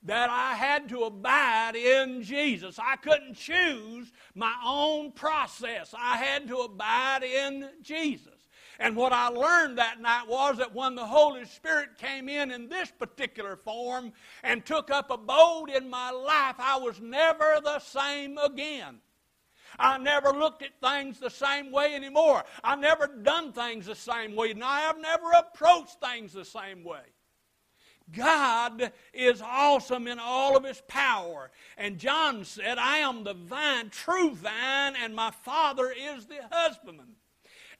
that 0.03 0.29
I 0.29 0.53
had 0.53 0.89
to 0.89 1.03
abide 1.03 1.75
in 1.75 2.23
Jesus. 2.23 2.79
I 2.79 2.95
couldn't 2.95 3.35
choose 3.35 4.11
my 4.33 4.53
own 4.65 5.11
process. 5.11 5.93
I 5.97 6.17
had 6.17 6.47
to 6.47 6.57
abide 6.57 7.23
in 7.23 7.69
Jesus. 7.81 8.33
And 8.79 8.95
what 8.95 9.13
I 9.13 9.27
learned 9.27 9.77
that 9.77 10.01
night 10.01 10.27
was 10.27 10.57
that 10.57 10.73
when 10.73 10.95
the 10.95 11.05
Holy 11.05 11.45
Spirit 11.45 11.99
came 11.99 12.29
in 12.29 12.49
in 12.49 12.67
this 12.67 12.89
particular 12.89 13.55
form 13.55 14.11
and 14.41 14.65
took 14.65 14.89
up 14.89 15.11
abode 15.11 15.69
in 15.69 15.87
my 15.87 16.09
life, 16.09 16.55
I 16.57 16.79
was 16.79 16.99
never 16.99 17.59
the 17.63 17.77
same 17.77 18.39
again. 18.39 18.99
I 19.79 19.97
never 19.97 20.31
looked 20.31 20.63
at 20.63 20.79
things 20.81 21.19
the 21.19 21.29
same 21.29 21.71
way 21.71 21.95
anymore. 21.95 22.43
I 22.63 22.75
never 22.75 23.07
done 23.07 23.53
things 23.53 23.85
the 23.85 23.95
same 23.95 24.35
way, 24.35 24.51
and 24.51 24.63
I 24.63 24.81
have 24.81 24.99
never 24.99 25.31
approached 25.31 25.97
things 26.01 26.33
the 26.33 26.45
same 26.45 26.83
way. 26.83 27.01
God 28.11 28.91
is 29.13 29.41
awesome 29.41 30.07
in 30.07 30.19
all 30.19 30.57
of 30.57 30.63
his 30.63 30.81
power. 30.87 31.51
And 31.77 31.97
John 31.97 32.43
said, 32.43 32.77
I 32.77 32.97
am 32.97 33.23
the 33.23 33.33
vine, 33.33 33.89
true 33.89 34.35
vine, 34.35 34.95
and 35.01 35.15
my 35.15 35.31
Father 35.31 35.91
is 35.91 36.25
the 36.25 36.39
husbandman. 36.51 37.15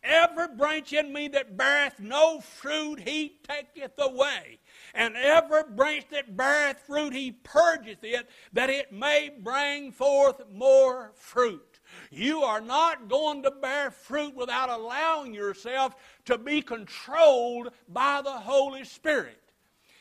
Every 0.04 0.48
branch 0.56 0.94
in 0.94 1.14
me 1.14 1.28
that 1.30 1.58
beareth 1.58 2.00
no 2.00 2.42
fruit, 2.42 3.02
he 3.02 3.38
taketh 3.48 3.94
away. 4.00 4.60
And 4.96 5.16
every 5.16 5.62
branch 5.76 6.06
that 6.10 6.36
beareth 6.36 6.80
fruit, 6.88 7.14
he 7.14 7.32
purgeth 7.32 8.04
it, 8.04 8.28
that 8.54 8.70
it 8.70 8.92
may 8.92 9.30
bring 9.30 9.92
forth 9.92 10.42
more 10.52 11.12
fruit. 11.14 11.71
You 12.12 12.44
are 12.44 12.60
not 12.60 13.08
going 13.08 13.44
to 13.44 13.52
bear 13.52 13.90
fruit 13.90 14.36
without 14.36 14.70
allowing 14.70 15.34
yourself 15.34 15.96
to 16.26 16.38
be 16.38 16.62
controlled 16.62 17.70
by 17.88 18.22
the 18.22 18.32
Holy 18.32 18.84
Spirit. 18.84 19.40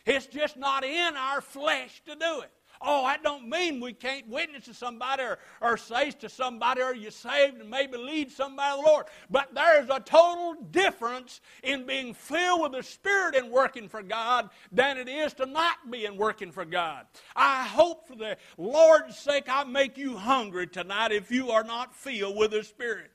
It's 0.04 0.26
just 0.26 0.56
not 0.56 0.82
in 0.82 1.16
our 1.16 1.40
flesh 1.40 2.02
to 2.06 2.16
do 2.16 2.40
it. 2.40 2.50
Oh, 2.82 3.04
that 3.04 3.22
don't 3.22 3.46
mean 3.46 3.78
we 3.78 3.92
can't 3.92 4.26
witness 4.26 4.64
to 4.64 4.74
somebody 4.74 5.22
or, 5.22 5.38
or 5.60 5.76
say 5.76 6.10
to 6.12 6.30
somebody 6.30 6.80
or 6.80 6.94
you 6.94 7.10
saved 7.10 7.60
and 7.60 7.68
maybe 7.68 7.98
lead 7.98 8.30
somebody 8.30 8.76
to 8.76 8.82
the 8.82 8.88
Lord. 8.88 9.06
But 9.30 9.54
there's 9.54 9.90
a 9.90 10.00
total 10.00 10.54
difference 10.70 11.42
in 11.62 11.84
being 11.84 12.14
filled 12.14 12.62
with 12.62 12.72
the 12.72 12.82
Spirit 12.82 13.34
and 13.34 13.50
working 13.50 13.88
for 13.88 14.02
God 14.02 14.48
than 14.72 14.96
it 14.96 15.08
is 15.08 15.34
to 15.34 15.46
not 15.46 15.90
be 15.90 16.06
and 16.06 16.16
working 16.16 16.52
for 16.52 16.64
God. 16.64 17.06
I 17.36 17.64
hope 17.64 18.08
for 18.08 18.16
the 18.16 18.38
Lord's 18.56 19.18
sake 19.18 19.44
I 19.48 19.64
make 19.64 19.98
you 19.98 20.16
hungry 20.16 20.66
tonight 20.66 21.12
if 21.12 21.30
you 21.30 21.50
are 21.50 21.64
not 21.64 21.94
filled 21.94 22.36
with 22.36 22.52
the 22.52 22.64
Spirit. 22.64 23.10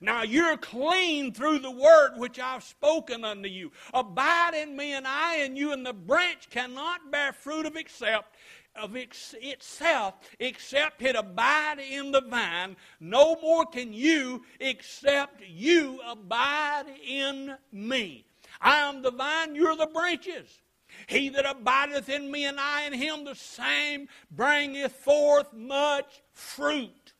Now 0.00 0.22
you're 0.22 0.56
clean 0.56 1.32
through 1.32 1.60
the 1.60 1.70
word 1.70 2.12
which 2.16 2.38
I've 2.38 2.62
spoken 2.62 3.24
unto 3.24 3.48
you. 3.48 3.72
Abide 3.92 4.54
in 4.54 4.76
me, 4.76 4.92
and 4.92 5.06
I 5.06 5.36
in 5.36 5.56
you, 5.56 5.72
and 5.72 5.84
the 5.84 5.92
branch 5.92 6.50
cannot 6.50 7.10
bear 7.10 7.32
fruit 7.32 7.64
of 7.64 7.76
except 7.76 8.36
of 8.76 8.96
itself 8.96 10.14
except 10.38 11.02
it 11.02 11.16
abide 11.16 11.78
in 11.78 12.12
the 12.12 12.20
vine. 12.22 12.76
No 13.00 13.36
more 13.40 13.66
can 13.66 13.92
you 13.92 14.44
except 14.60 15.42
you 15.46 16.00
abide 16.06 16.86
in 17.06 17.56
me. 17.72 18.26
I 18.60 18.78
am 18.78 19.02
the 19.02 19.10
vine, 19.10 19.54
you're 19.54 19.76
the 19.76 19.86
branches. 19.86 20.60
He 21.06 21.28
that 21.30 21.44
abideth 21.44 22.08
in 22.08 22.30
me 22.30 22.44
and 22.44 22.58
I 22.58 22.82
in 22.82 22.92
him, 22.92 23.24
the 23.24 23.34
same 23.34 24.08
bringeth 24.30 24.92
forth 24.92 25.52
much 25.52 26.22
fruit. 26.32 27.12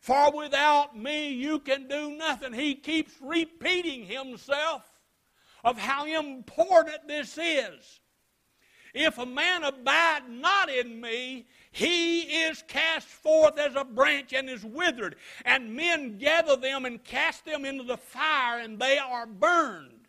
For 0.00 0.30
without 0.32 0.96
me 0.96 1.28
you 1.28 1.58
can 1.60 1.88
do 1.88 2.10
nothing. 2.16 2.52
He 2.52 2.74
keeps 2.74 3.12
repeating 3.20 4.06
himself 4.06 4.82
of 5.62 5.78
how 5.78 6.06
important 6.06 7.06
this 7.06 7.36
is. 7.38 8.00
If 8.94 9.18
a 9.18 9.26
man 9.26 9.64
abide 9.64 10.28
not 10.28 10.68
in 10.68 11.00
me, 11.00 11.46
he 11.70 12.20
is 12.22 12.64
cast 12.66 13.06
forth 13.06 13.58
as 13.58 13.76
a 13.76 13.84
branch 13.84 14.32
and 14.32 14.50
is 14.50 14.64
withered, 14.64 15.16
and 15.44 15.74
men 15.74 16.18
gather 16.18 16.56
them 16.56 16.84
and 16.84 17.02
cast 17.04 17.44
them 17.44 17.64
into 17.64 17.84
the 17.84 17.96
fire, 17.96 18.60
and 18.60 18.78
they 18.78 18.98
are 18.98 19.26
burned. 19.26 20.00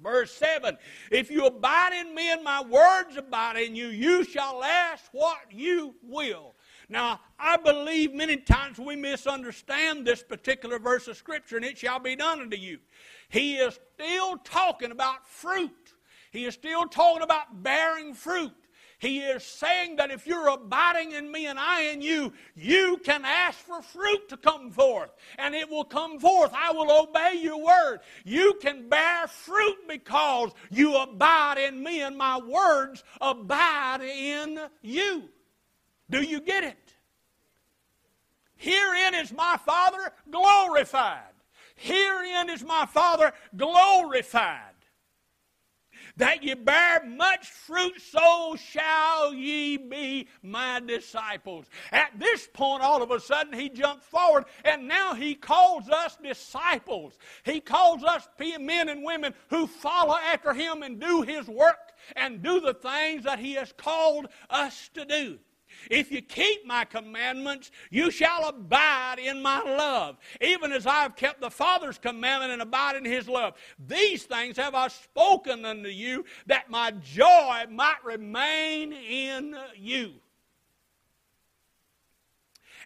Verse 0.00 0.32
7 0.32 0.76
If 1.10 1.30
you 1.30 1.46
abide 1.46 1.92
in 1.92 2.14
me 2.14 2.30
and 2.30 2.42
my 2.42 2.62
words 2.62 3.16
abide 3.16 3.56
in 3.56 3.74
you, 3.74 3.88
you 3.88 4.24
shall 4.24 4.62
ask 4.62 5.04
what 5.12 5.38
you 5.50 5.94
will. 6.02 6.54
Now, 6.88 7.20
I 7.38 7.56
believe 7.56 8.12
many 8.12 8.36
times 8.36 8.78
we 8.78 8.94
misunderstand 8.94 10.06
this 10.06 10.22
particular 10.22 10.78
verse 10.78 11.08
of 11.08 11.16
Scripture, 11.16 11.56
and 11.56 11.64
it 11.64 11.78
shall 11.78 11.98
be 11.98 12.14
done 12.14 12.40
unto 12.40 12.56
you. 12.56 12.78
He 13.28 13.56
is 13.56 13.78
still 13.94 14.36
talking 14.38 14.92
about 14.92 15.26
fruit. 15.26 15.85
He 16.36 16.44
is 16.44 16.52
still 16.52 16.86
talking 16.86 17.22
about 17.22 17.62
bearing 17.62 18.12
fruit. 18.12 18.52
He 18.98 19.20
is 19.20 19.42
saying 19.42 19.96
that 19.96 20.10
if 20.10 20.26
you're 20.26 20.48
abiding 20.48 21.12
in 21.12 21.32
me 21.32 21.46
and 21.46 21.58
I 21.58 21.84
in 21.84 22.02
you, 22.02 22.30
you 22.54 23.00
can 23.02 23.24
ask 23.24 23.58
for 23.58 23.80
fruit 23.80 24.28
to 24.28 24.36
come 24.36 24.70
forth, 24.70 25.12
and 25.38 25.54
it 25.54 25.66
will 25.66 25.84
come 25.84 26.20
forth. 26.20 26.50
I 26.54 26.72
will 26.72 26.90
obey 26.90 27.40
your 27.40 27.56
word. 27.64 28.00
You 28.26 28.58
can 28.60 28.86
bear 28.90 29.26
fruit 29.28 29.88
because 29.88 30.50
you 30.70 30.94
abide 30.98 31.56
in 31.56 31.82
me, 31.82 32.02
and 32.02 32.18
my 32.18 32.38
words 32.38 33.02
abide 33.18 34.02
in 34.02 34.60
you. 34.82 35.30
Do 36.10 36.20
you 36.20 36.42
get 36.42 36.64
it? 36.64 36.92
Herein 38.56 39.14
is 39.14 39.32
my 39.32 39.58
Father 39.64 40.12
glorified. 40.30 41.32
Herein 41.76 42.50
is 42.50 42.62
my 42.62 42.84
Father 42.84 43.32
glorified 43.56 44.75
that 46.16 46.42
ye 46.42 46.54
bear 46.54 47.04
much 47.04 47.48
fruit, 47.48 48.00
so 48.00 48.56
shall 48.56 49.34
ye 49.34 49.76
be 49.76 50.28
my 50.42 50.80
disciples. 50.80 51.66
At 51.92 52.18
this 52.18 52.48
point, 52.52 52.82
all 52.82 53.02
of 53.02 53.10
a 53.10 53.20
sudden, 53.20 53.52
he 53.52 53.68
jumped 53.68 54.04
forward, 54.04 54.44
and 54.64 54.88
now 54.88 55.14
he 55.14 55.34
calls 55.34 55.88
us 55.88 56.16
disciples. 56.22 57.18
He 57.44 57.60
calls 57.60 58.02
us 58.02 58.26
men 58.60 58.88
and 58.88 59.04
women 59.04 59.34
who 59.50 59.66
follow 59.66 60.16
after 60.16 60.52
him 60.52 60.82
and 60.82 61.00
do 61.00 61.22
his 61.22 61.46
work 61.46 61.92
and 62.14 62.42
do 62.42 62.60
the 62.60 62.74
things 62.74 63.24
that 63.24 63.38
he 63.38 63.54
has 63.54 63.72
called 63.76 64.28
us 64.50 64.90
to 64.94 65.04
do. 65.04 65.38
If 65.90 66.10
you 66.10 66.22
keep 66.22 66.66
my 66.66 66.84
commandments, 66.84 67.70
you 67.90 68.10
shall 68.10 68.48
abide 68.48 69.18
in 69.18 69.42
my 69.42 69.62
love, 69.62 70.18
even 70.40 70.72
as 70.72 70.86
I 70.86 71.02
have 71.02 71.16
kept 71.16 71.40
the 71.40 71.50
Father's 71.50 71.98
commandment 71.98 72.52
and 72.52 72.62
abide 72.62 72.96
in 72.96 73.04
his 73.04 73.28
love. 73.28 73.54
These 73.78 74.24
things 74.24 74.56
have 74.56 74.74
I 74.74 74.88
spoken 74.88 75.64
unto 75.64 75.88
you, 75.88 76.24
that 76.46 76.70
my 76.70 76.90
joy 76.90 77.64
might 77.70 78.04
remain 78.04 78.92
in 78.92 79.56
you. 79.76 80.14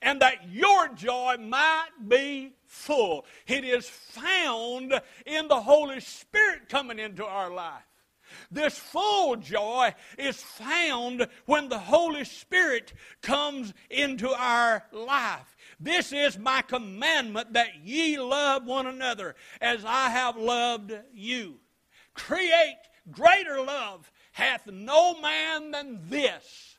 And 0.03 0.21
that 0.23 0.51
your 0.51 0.89
joy 0.95 1.37
might 1.39 1.91
be 2.09 2.55
full. 2.65 3.27
It 3.47 3.65
is 3.65 3.87
found 3.87 4.99
in 5.27 5.49
the 5.49 5.61
Holy 5.61 6.01
Spirit 6.01 6.69
coming 6.71 6.99
into 6.99 7.27
our 7.27 7.51
life. 7.51 7.83
This 8.51 8.79
full 8.79 9.37
joy 9.37 9.95
is 10.19 10.37
found 10.37 11.29
when 11.47 11.69
the 11.69 11.79
Holy 11.79 12.25
Spirit 12.25 12.93
comes 13.23 13.73
into 13.89 14.29
our 14.29 14.85
life. 14.93 15.57
This 15.79 16.13
is 16.13 16.39
my 16.39 16.63
commandment 16.63 17.53
that 17.55 17.85
ye 17.85 18.19
love 18.19 18.67
one 18.67 18.87
another 18.87 19.35
as 19.61 19.85
I 19.85 20.11
have 20.11 20.37
loved 20.37 20.93
you. 21.13 21.61
Create 22.15 22.79
greater 23.11 23.63
love 23.63 24.11
hath 24.33 24.67
no 24.67 25.21
man 25.21 25.71
than 25.71 26.01
this, 26.09 26.79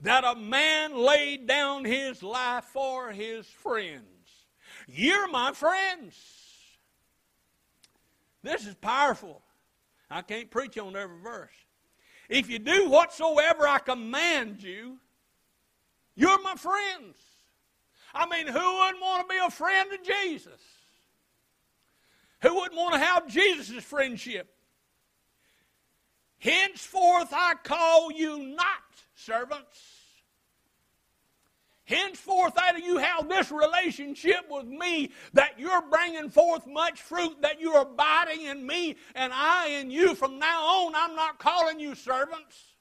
that 0.00 0.24
a 0.24 0.34
man 0.34 0.96
laid 0.96 1.46
down 1.46 1.84
his 1.84 2.22
life 2.22 2.64
for 2.64 3.10
his 3.10 3.46
friends. 3.46 4.04
You're 4.86 5.28
my 5.28 5.52
friends. 5.52 6.14
This 8.42 8.66
is 8.66 8.74
powerful. 8.76 9.42
I 10.10 10.22
can't 10.22 10.50
preach 10.50 10.78
on 10.78 10.96
every 10.96 11.20
verse. 11.20 11.50
If 12.28 12.48
you 12.50 12.58
do 12.58 12.88
whatsoever 12.88 13.66
I 13.66 13.78
command 13.78 14.62
you, 14.62 14.98
you're 16.14 16.42
my 16.42 16.54
friends. 16.54 17.16
I 18.14 18.26
mean, 18.28 18.46
who 18.46 18.78
wouldn't 18.78 19.00
want 19.00 19.28
to 19.28 19.34
be 19.34 19.40
a 19.44 19.50
friend 19.50 19.92
of 19.92 20.02
Jesus? 20.02 20.60
Who 22.42 22.54
wouldn't 22.54 22.76
want 22.76 22.94
to 22.94 23.00
have 23.00 23.28
Jesus' 23.28 23.84
friendship? 23.84 24.52
Henceforth 26.38 27.32
I 27.32 27.54
call 27.62 28.12
you 28.12 28.38
not 28.38 28.66
servants. 29.14 29.97
Henceforth, 31.88 32.54
that 32.54 32.84
you 32.84 32.98
have 32.98 33.30
this 33.30 33.50
relationship 33.50 34.44
with 34.50 34.66
me, 34.66 35.10
that 35.32 35.58
you're 35.58 35.82
bringing 35.88 36.28
forth 36.28 36.66
much 36.66 37.00
fruit, 37.00 37.40
that 37.40 37.60
you're 37.60 37.80
abiding 37.80 38.42
in 38.42 38.66
me, 38.66 38.96
and 39.14 39.32
I 39.34 39.68
in 39.68 39.90
you. 39.90 40.14
From 40.14 40.38
now 40.38 40.62
on, 40.62 40.94
I'm 40.94 41.16
not 41.16 41.38
calling 41.38 41.80
you 41.80 41.94
servants. 41.94 42.74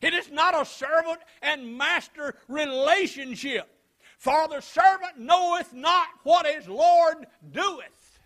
It 0.00 0.14
is 0.14 0.30
not 0.30 0.58
a 0.58 0.64
servant 0.64 1.20
and 1.42 1.76
master 1.76 2.34
relationship. 2.48 3.68
For 4.16 4.48
the 4.48 4.60
servant 4.60 5.18
knoweth 5.18 5.74
not 5.74 6.08
what 6.22 6.46
his 6.46 6.66
Lord 6.66 7.26
doeth. 7.50 8.20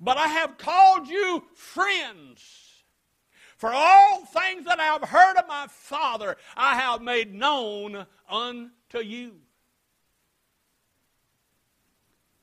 But 0.00 0.16
I 0.16 0.26
have 0.26 0.58
called 0.58 1.06
you 1.06 1.44
friends. 1.54 2.67
For 3.58 3.72
all 3.72 4.24
things 4.24 4.64
that 4.66 4.78
I 4.78 4.84
have 4.84 5.02
heard 5.02 5.36
of 5.36 5.48
my 5.48 5.66
Father, 5.68 6.36
I 6.56 6.76
have 6.76 7.02
made 7.02 7.34
known 7.34 8.06
unto 8.30 9.00
you. 9.00 9.34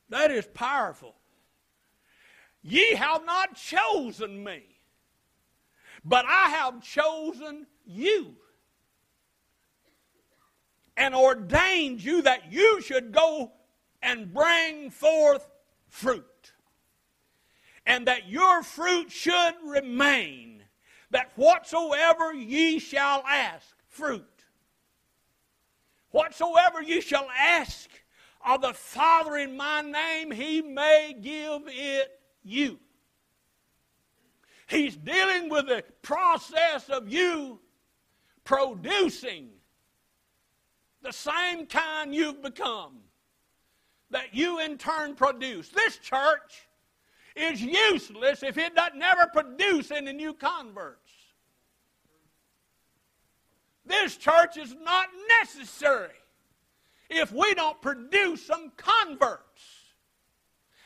That 0.10 0.29
is 0.29 0.45
powerful. 0.53 1.15
Ye 2.62 2.95
have 2.95 3.25
not 3.25 3.55
chosen 3.55 4.43
me, 4.43 4.63
but 6.03 6.25
I 6.27 6.50
have 6.50 6.84
chosen 6.84 7.65
you 7.86 8.36
and 10.98 11.15
ordained 11.15 12.03
you 12.03 12.24
that 12.24 12.51
you 12.51 12.81
should 12.81 13.13
go 13.13 13.53
and 14.01 14.34
bring 14.34 14.89
forth 14.89 15.48
fruit, 15.88 16.51
and 17.86 18.05
that 18.07 18.27
your 18.27 18.63
fruit 18.63 19.12
should 19.12 19.53
remain 19.63 20.55
that 21.12 21.32
whatsoever 21.36 22.34
ye 22.34 22.80
shall 22.80 23.24
ask, 23.28 23.76
fruit, 23.88 24.44
whatsoever 26.12 26.82
ye 26.82 27.02
shall 27.02 27.28
ask 27.38 27.90
of 28.46 28.62
the 28.62 28.74
Father 28.74 29.38
in 29.38 29.58
my 29.58 29.82
name, 29.82 30.32
he 30.32 30.62
may 30.62 31.16
give 31.20 31.64
it 31.68 32.20
you. 32.44 32.80
He's 34.68 34.96
dealing 34.96 35.50
with 35.50 35.68
the 35.68 35.84
process 36.02 36.90
of 36.90 37.08
you 37.08 37.60
producing 38.44 39.50
the 41.02 41.14
same 41.14 41.68
kind 41.68 42.14
you've 42.14 42.42
become 42.42 42.98
that 44.10 44.34
you 44.34 44.60
in 44.60 44.78
turn 44.78 45.16
produce. 45.16 45.70
This 45.70 45.98
church 45.98 46.64
is 47.36 47.62
useless 47.62 48.44
if 48.44 48.58
it 48.58 48.75
doesn't 48.75 49.01
ever 49.01 49.27
produce 49.34 49.92
any 49.92 50.13
new 50.13 50.34
converts. 50.34 51.12
This 53.86 54.18
church 54.18 54.58
is 54.58 54.75
not 54.82 55.10
necessary 55.42 56.10
if 57.10 57.32
we 57.32 57.54
don't 57.54 57.80
produce 57.82 58.46
some 58.46 58.72
converts. 58.77 59.62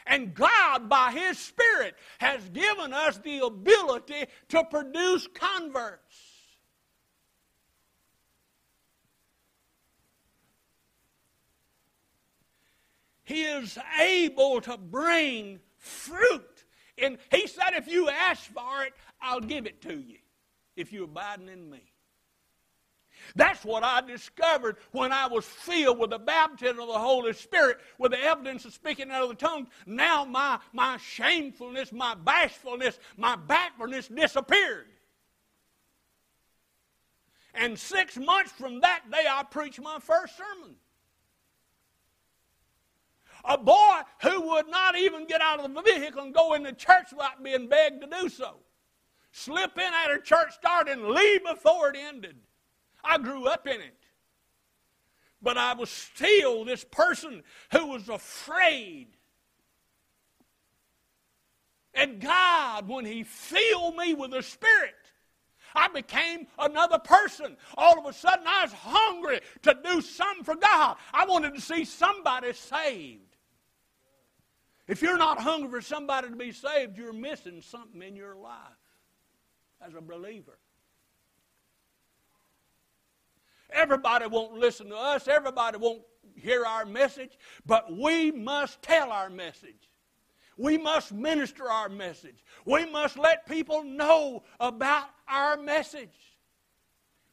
And 0.05 0.33
God, 0.33 0.89
by 0.89 1.11
His 1.11 1.37
Spirit, 1.37 1.95
has 2.19 2.49
given 2.49 2.93
us 2.93 3.19
the 3.19 3.45
ability 3.45 4.25
to 4.49 4.63
produce 4.65 5.27
converts. 5.33 6.15
He 13.23 13.43
is 13.43 13.77
able 13.99 14.59
to 14.61 14.75
bring 14.75 15.59
fruit. 15.89 16.65
And 16.97 17.17
He 17.31 17.47
said, 17.47 17.71
if 17.73 17.87
you 17.87 18.09
ask 18.09 18.43
for 18.51 18.83
it, 18.83 18.93
I'll 19.21 19.41
give 19.41 19.65
it 19.65 19.81
to 19.81 19.93
you 19.93 20.17
if 20.75 20.93
you're 20.93 21.05
abiding 21.05 21.49
in 21.49 21.69
me. 21.69 21.81
That's 23.35 23.63
what 23.65 23.83
I 23.83 24.01
discovered 24.01 24.77
when 24.91 25.11
I 25.11 25.27
was 25.27 25.45
filled 25.45 25.99
with 25.99 26.11
the 26.11 26.19
baptism 26.19 26.79
of 26.79 26.87
the 26.87 26.97
Holy 26.97 27.33
Spirit, 27.33 27.79
with 27.97 28.11
the 28.11 28.21
evidence 28.23 28.65
of 28.65 28.73
speaking 28.73 29.11
out 29.11 29.23
of 29.23 29.29
the 29.29 29.35
tongue. 29.35 29.67
Now 29.85 30.25
my, 30.25 30.59
my 30.73 30.97
shamefulness, 30.97 31.91
my 31.91 32.15
bashfulness, 32.15 32.97
my 33.17 33.35
backwardness 33.35 34.07
disappeared. 34.07 34.87
And 37.53 37.77
six 37.77 38.17
months 38.17 38.51
from 38.51 38.81
that 38.81 39.01
day, 39.11 39.25
I 39.29 39.43
preached 39.43 39.81
my 39.81 39.99
first 39.99 40.37
sermon. 40.37 40.75
A 43.49 43.57
boy 43.57 44.01
who 44.21 44.41
would 44.49 44.67
not 44.69 44.95
even 44.95 45.25
get 45.25 45.41
out 45.41 45.59
of 45.59 45.73
the 45.73 45.81
vehicle 45.81 46.21
and 46.21 46.33
go 46.33 46.53
into 46.53 46.71
church 46.71 47.07
without 47.11 47.43
being 47.43 47.67
begged 47.67 47.99
to 48.01 48.07
do 48.07 48.29
so. 48.29 48.57
Slip 49.31 49.75
in 49.75 49.91
at 50.05 50.11
a 50.11 50.21
church 50.21 50.53
start 50.53 50.87
and 50.87 51.07
leave 51.09 51.43
before 51.43 51.89
it 51.89 51.97
ended. 51.97 52.35
I 53.03 53.17
grew 53.17 53.47
up 53.47 53.65
in 53.65 53.81
it. 53.81 53.97
But 55.41 55.57
I 55.57 55.73
was 55.73 55.89
still 55.89 56.63
this 56.63 56.83
person 56.83 57.41
who 57.71 57.87
was 57.87 58.07
afraid. 58.07 59.07
And 61.95 62.21
God, 62.21 62.87
when 62.87 63.03
He 63.03 63.23
filled 63.23 63.95
me 63.95 64.13
with 64.13 64.29
the 64.29 64.43
Spirit, 64.43 64.93
I 65.73 65.87
became 65.87 66.45
another 66.59 66.99
person. 66.99 67.57
All 67.77 67.97
of 67.97 68.05
a 68.05 68.13
sudden, 68.13 68.45
I 68.47 68.65
was 68.65 68.73
hungry 68.73 69.39
to 69.63 69.75
do 69.83 70.01
something 70.01 70.43
for 70.43 70.55
God. 70.55 70.97
I 71.13 71.25
wanted 71.25 71.55
to 71.55 71.61
see 71.61 71.83
somebody 71.83 72.53
saved. 72.53 73.28
If 74.89 75.03
you're 75.03 75.19
not 75.19 75.39
hungry 75.39 75.69
for 75.69 75.81
somebody 75.81 76.29
to 76.29 76.35
be 76.35 76.51
saved, 76.51 76.97
you're 76.97 77.13
missing 77.13 77.61
something 77.61 78.01
in 78.01 78.15
your 78.15 78.35
life 78.35 78.57
as 79.85 79.93
a 79.93 80.01
believer. 80.01 80.57
Everybody 83.69 84.25
won't 84.25 84.53
listen 84.53 84.89
to 84.89 84.97
us. 84.97 85.27
Everybody 85.27 85.77
won't 85.77 86.01
hear 86.33 86.65
our 86.65 86.85
message. 86.85 87.37
But 87.67 87.95
we 87.95 88.31
must 88.31 88.81
tell 88.81 89.11
our 89.11 89.29
message. 89.29 89.91
We 90.57 90.79
must 90.79 91.11
minister 91.11 91.69
our 91.69 91.87
message. 91.87 92.43
We 92.65 92.89
must 92.89 93.15
let 93.15 93.45
people 93.45 93.83
know 93.83 94.41
about 94.59 95.05
our 95.27 95.55
message. 95.55 96.09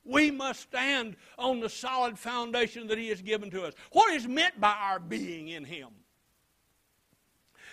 We 0.04 0.30
must 0.30 0.60
stand 0.60 1.16
on 1.38 1.60
the 1.60 1.70
solid 1.70 2.18
foundation 2.18 2.86
that 2.88 2.98
He 2.98 3.08
has 3.08 3.22
given 3.22 3.50
to 3.52 3.64
us. 3.64 3.72
What 3.92 4.12
is 4.12 4.28
meant 4.28 4.60
by 4.60 4.76
our 4.78 5.00
being 5.00 5.48
in 5.48 5.64
Him? 5.64 5.88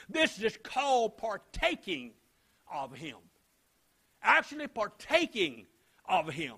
This 0.10 0.40
is 0.40 0.58
called 0.62 1.18
partaking 1.18 2.12
of 2.72 2.94
Him. 2.96 3.18
Actually, 4.22 4.68
partaking 4.68 5.66
of 6.06 6.30
Him. 6.30 6.56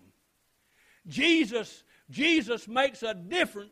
Jesus 1.08 1.84
Jesus 2.10 2.68
makes 2.68 3.04
a 3.04 3.14
different 3.14 3.72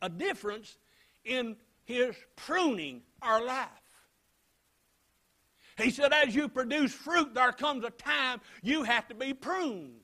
a 0.00 0.08
difference 0.08 0.78
in 1.24 1.56
his 1.84 2.14
pruning 2.36 3.02
our 3.22 3.44
life. 3.44 3.68
He 5.76 5.90
said, 5.90 6.12
as 6.12 6.34
you 6.34 6.48
produce 6.48 6.92
fruit, 6.92 7.34
there 7.34 7.52
comes 7.52 7.84
a 7.84 7.90
time 7.90 8.40
you 8.62 8.82
have 8.82 9.08
to 9.08 9.14
be 9.14 9.32
pruned. 9.32 10.00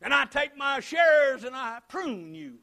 And 0.00 0.12
I 0.12 0.24
take 0.26 0.56
my 0.56 0.80
shares 0.80 1.44
and 1.44 1.54
I 1.54 1.78
prune 1.88 2.34
you 2.34 2.58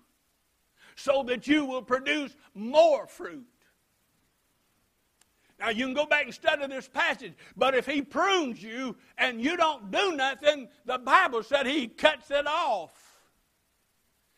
so 0.95 1.23
that 1.23 1.47
you 1.47 1.65
will 1.65 1.81
produce 1.81 2.35
more 2.53 3.07
fruit. 3.07 3.45
Now, 5.59 5.69
you 5.69 5.85
can 5.85 5.93
go 5.93 6.05
back 6.05 6.25
and 6.25 6.33
study 6.33 6.67
this 6.67 6.87
passage, 6.87 7.33
but 7.55 7.75
if 7.75 7.85
he 7.85 8.01
prunes 8.01 8.61
you 8.61 8.97
and 9.17 9.41
you 9.41 9.55
don't 9.55 9.89
do 9.89 10.15
nothing, 10.15 10.67
the 10.85 10.97
Bible 10.97 11.43
said 11.43 11.65
he 11.65 11.87
cuts 11.87 12.29
it 12.29 12.45
off 12.45 12.91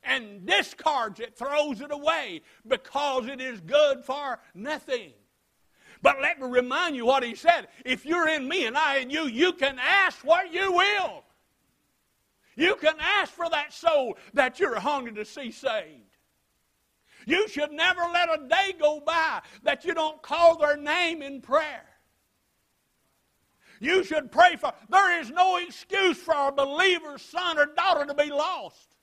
and 0.04 0.46
discards 0.46 1.20
it, 1.20 1.36
throws 1.36 1.82
it 1.82 1.92
away 1.92 2.42
because 2.68 3.28
it 3.28 3.42
is 3.42 3.60
good 3.62 4.04
for 4.04 4.40
nothing. 4.54 5.12
But 6.04 6.22
let 6.22 6.40
me 6.40 6.48
remind 6.48 6.96
you 6.96 7.06
what 7.06 7.24
he 7.24 7.34
said. 7.34 7.68
If 7.84 8.06
you're 8.06 8.30
in 8.30 8.48
me 8.48 8.68
and 8.68 8.78
I 8.78 8.98
in 8.98 9.10
you, 9.10 9.24
you 9.24 9.54
can 9.54 9.80
ask 9.80 10.24
what 10.24 10.54
you 10.54 10.72
will. 10.72 11.24
You 12.56 12.76
can 12.76 12.96
ask 13.00 13.32
for 13.32 13.50
that 13.50 13.74
soul 13.74 14.18
that 14.34 14.60
you're 14.60 14.80
hungry 14.80 15.14
to 15.14 15.26
see 15.26 15.52
saved. 15.52 16.07
You 17.28 17.50
should 17.50 17.74
never 17.74 18.00
let 18.14 18.30
a 18.30 18.48
day 18.48 18.74
go 18.80 19.02
by 19.06 19.42
that 19.64 19.84
you 19.84 19.94
don't 19.94 20.22
call 20.22 20.58
their 20.58 20.78
name 20.78 21.22
in 21.22 21.42
prayer. 21.42 21.84
You 23.82 24.06
should 24.06 24.32
pray 24.32 24.56
for. 24.56 24.72
There 24.88 25.20
is 25.20 25.30
no 25.30 25.58
excuse 25.58 26.18
for 26.18 26.48
a 26.48 26.54
believer's 26.54 27.22
son 27.22 27.60
or 27.60 27.66
daughter 27.66 28.06
to 28.06 28.14
be 28.14 28.30
lost. 28.30 28.96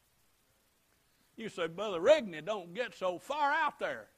You 1.37 1.51
say, 1.51 1.67
Brother 1.67 2.01
Rigney, 2.01 2.43
don't 2.43 2.73
get 2.73 2.95
so 2.95 3.19
far 3.19 3.53
out 3.53 3.79
there. 3.79 4.09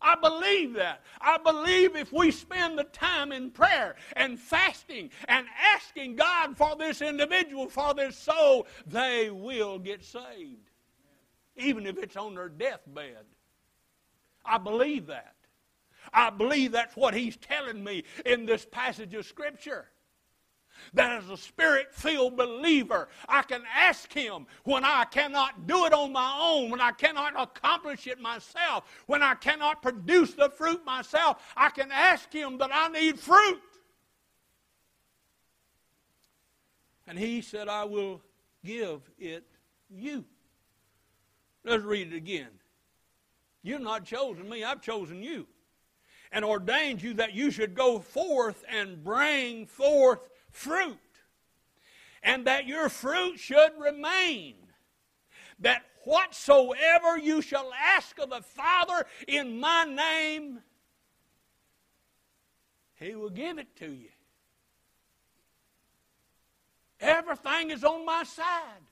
I 0.00 0.14
believe 0.14 0.74
that. 0.74 1.02
I 1.20 1.38
believe 1.38 1.96
if 1.96 2.12
we 2.12 2.30
spend 2.30 2.78
the 2.78 2.84
time 2.84 3.32
in 3.32 3.50
prayer 3.50 3.96
and 4.14 4.38
fasting 4.38 5.10
and 5.26 5.48
asking 5.74 6.14
God 6.14 6.56
for 6.56 6.76
this 6.76 7.02
individual, 7.02 7.68
for 7.68 7.92
this 7.92 8.16
soul, 8.16 8.68
they 8.86 9.30
will 9.30 9.80
get 9.80 10.04
saved. 10.04 10.70
Even 11.56 11.86
if 11.86 11.98
it's 11.98 12.16
on 12.16 12.34
their 12.34 12.48
deathbed. 12.48 13.24
I 14.44 14.58
believe 14.58 15.06
that. 15.06 15.34
I 16.12 16.30
believe 16.30 16.72
that's 16.72 16.96
what 16.96 17.14
he's 17.14 17.36
telling 17.36 17.82
me 17.82 18.04
in 18.24 18.46
this 18.46 18.64
passage 18.64 19.14
of 19.14 19.26
Scripture. 19.26 19.88
That 20.92 21.22
as 21.22 21.30
a 21.30 21.38
spirit 21.38 21.92
filled 21.92 22.36
believer, 22.36 23.08
I 23.28 23.42
can 23.42 23.62
ask 23.74 24.12
him 24.12 24.46
when 24.64 24.84
I 24.84 25.04
cannot 25.10 25.66
do 25.66 25.86
it 25.86 25.94
on 25.94 26.12
my 26.12 26.38
own, 26.38 26.70
when 26.70 26.82
I 26.82 26.92
cannot 26.92 27.32
accomplish 27.40 28.06
it 28.06 28.20
myself, 28.20 28.84
when 29.06 29.22
I 29.22 29.34
cannot 29.34 29.80
produce 29.80 30.34
the 30.34 30.50
fruit 30.50 30.84
myself, 30.84 31.42
I 31.56 31.70
can 31.70 31.90
ask 31.90 32.30
him 32.30 32.58
that 32.58 32.70
I 32.72 32.88
need 32.88 33.18
fruit. 33.18 33.62
And 37.06 37.18
he 37.18 37.40
said, 37.40 37.68
I 37.68 37.84
will 37.84 38.20
give 38.64 39.00
it 39.18 39.44
you. 39.88 40.24
Let's 41.66 41.82
read 41.82 42.12
it 42.12 42.16
again. 42.16 42.48
You've 43.62 43.80
not 43.82 44.04
chosen 44.04 44.48
me, 44.48 44.62
I've 44.62 44.80
chosen 44.80 45.20
you. 45.20 45.48
And 46.30 46.44
ordained 46.44 47.02
you 47.02 47.14
that 47.14 47.34
you 47.34 47.50
should 47.50 47.74
go 47.74 47.98
forth 47.98 48.64
and 48.68 49.02
bring 49.02 49.66
forth 49.66 50.28
fruit. 50.50 50.98
And 52.22 52.46
that 52.46 52.66
your 52.66 52.88
fruit 52.88 53.40
should 53.40 53.72
remain. 53.80 54.54
That 55.58 55.82
whatsoever 56.04 57.18
you 57.18 57.42
shall 57.42 57.72
ask 57.74 58.16
of 58.20 58.30
the 58.30 58.42
Father 58.42 59.04
in 59.26 59.58
my 59.58 59.84
name, 59.84 60.60
he 62.94 63.16
will 63.16 63.30
give 63.30 63.58
it 63.58 63.74
to 63.76 63.86
you. 63.86 64.10
Everything 67.00 67.72
is 67.72 67.82
on 67.82 68.06
my 68.06 68.22
side. 68.22 68.85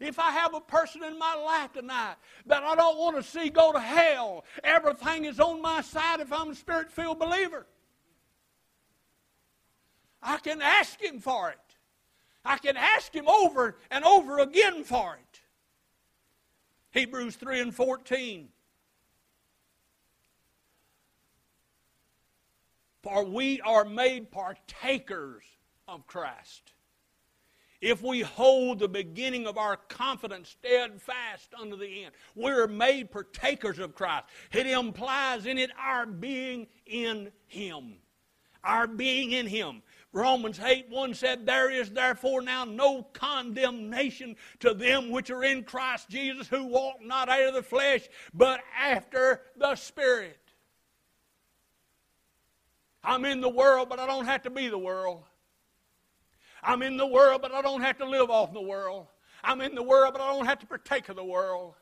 If 0.00 0.18
I 0.18 0.30
have 0.30 0.54
a 0.54 0.60
person 0.60 1.04
in 1.04 1.18
my 1.18 1.34
life 1.34 1.74
tonight 1.74 2.16
that 2.46 2.62
I 2.62 2.74
don't 2.74 2.96
want 2.96 3.16
to 3.16 3.22
see 3.22 3.50
go 3.50 3.70
to 3.72 3.78
hell, 3.78 4.44
everything 4.64 5.26
is 5.26 5.38
on 5.38 5.60
my 5.60 5.82
side 5.82 6.20
if 6.20 6.32
I'm 6.32 6.50
a 6.50 6.54
spirit 6.54 6.90
filled 6.90 7.18
believer. 7.18 7.66
I 10.22 10.38
can 10.38 10.62
ask 10.62 11.00
Him 11.00 11.20
for 11.20 11.50
it. 11.50 11.58
I 12.44 12.56
can 12.56 12.78
ask 12.78 13.14
Him 13.14 13.28
over 13.28 13.76
and 13.90 14.02
over 14.04 14.38
again 14.38 14.84
for 14.84 15.16
it. 15.16 15.40
Hebrews 16.92 17.36
3 17.36 17.60
and 17.60 17.74
14. 17.74 18.48
For 23.02 23.24
we 23.24 23.60
are 23.60 23.84
made 23.84 24.30
partakers 24.30 25.44
of 25.86 26.06
Christ 26.06 26.72
if 27.80 28.02
we 28.02 28.20
hold 28.20 28.78
the 28.78 28.88
beginning 28.88 29.46
of 29.46 29.56
our 29.56 29.76
confidence 29.76 30.50
steadfast 30.50 31.48
unto 31.58 31.76
the 31.76 32.04
end. 32.04 32.14
We're 32.34 32.66
made 32.66 33.10
partakers 33.10 33.78
of 33.78 33.94
Christ. 33.94 34.26
It 34.52 34.66
implies 34.66 35.46
in 35.46 35.58
it 35.58 35.70
our 35.78 36.06
being 36.06 36.66
in 36.86 37.32
Him. 37.46 37.94
Our 38.62 38.86
being 38.86 39.32
in 39.32 39.46
Him. 39.46 39.82
Romans 40.12 40.58
8 40.58 40.90
1 40.90 41.14
said, 41.14 41.46
There 41.46 41.70
is 41.70 41.90
therefore 41.90 42.42
now 42.42 42.64
no 42.64 43.04
condemnation 43.12 44.36
to 44.58 44.74
them 44.74 45.10
which 45.10 45.30
are 45.30 45.44
in 45.44 45.62
Christ 45.62 46.10
Jesus, 46.10 46.48
who 46.48 46.64
walk 46.64 46.96
not 47.02 47.28
after 47.28 47.52
the 47.52 47.62
flesh, 47.62 48.08
but 48.34 48.60
after 48.78 49.42
the 49.56 49.76
Spirit. 49.76 50.36
I'm 53.02 53.24
in 53.24 53.40
the 53.40 53.48
world, 53.48 53.88
but 53.88 53.98
I 53.98 54.06
don't 54.06 54.26
have 54.26 54.42
to 54.42 54.50
be 54.50 54.68
the 54.68 54.76
world. 54.76 55.22
I'm 56.62 56.82
in 56.82 56.96
the 56.96 57.06
world, 57.06 57.42
but 57.42 57.52
I 57.52 57.62
don't 57.62 57.80
have 57.80 57.98
to 57.98 58.08
live 58.08 58.30
off 58.30 58.52
the 58.52 58.60
world. 58.60 59.06
I'm 59.42 59.60
in 59.60 59.74
the 59.74 59.82
world, 59.82 60.12
but 60.12 60.20
I 60.20 60.32
don't 60.32 60.46
have 60.46 60.58
to 60.60 60.66
partake 60.66 61.08
of 61.08 61.16
the 61.16 61.24
world. 61.24 61.74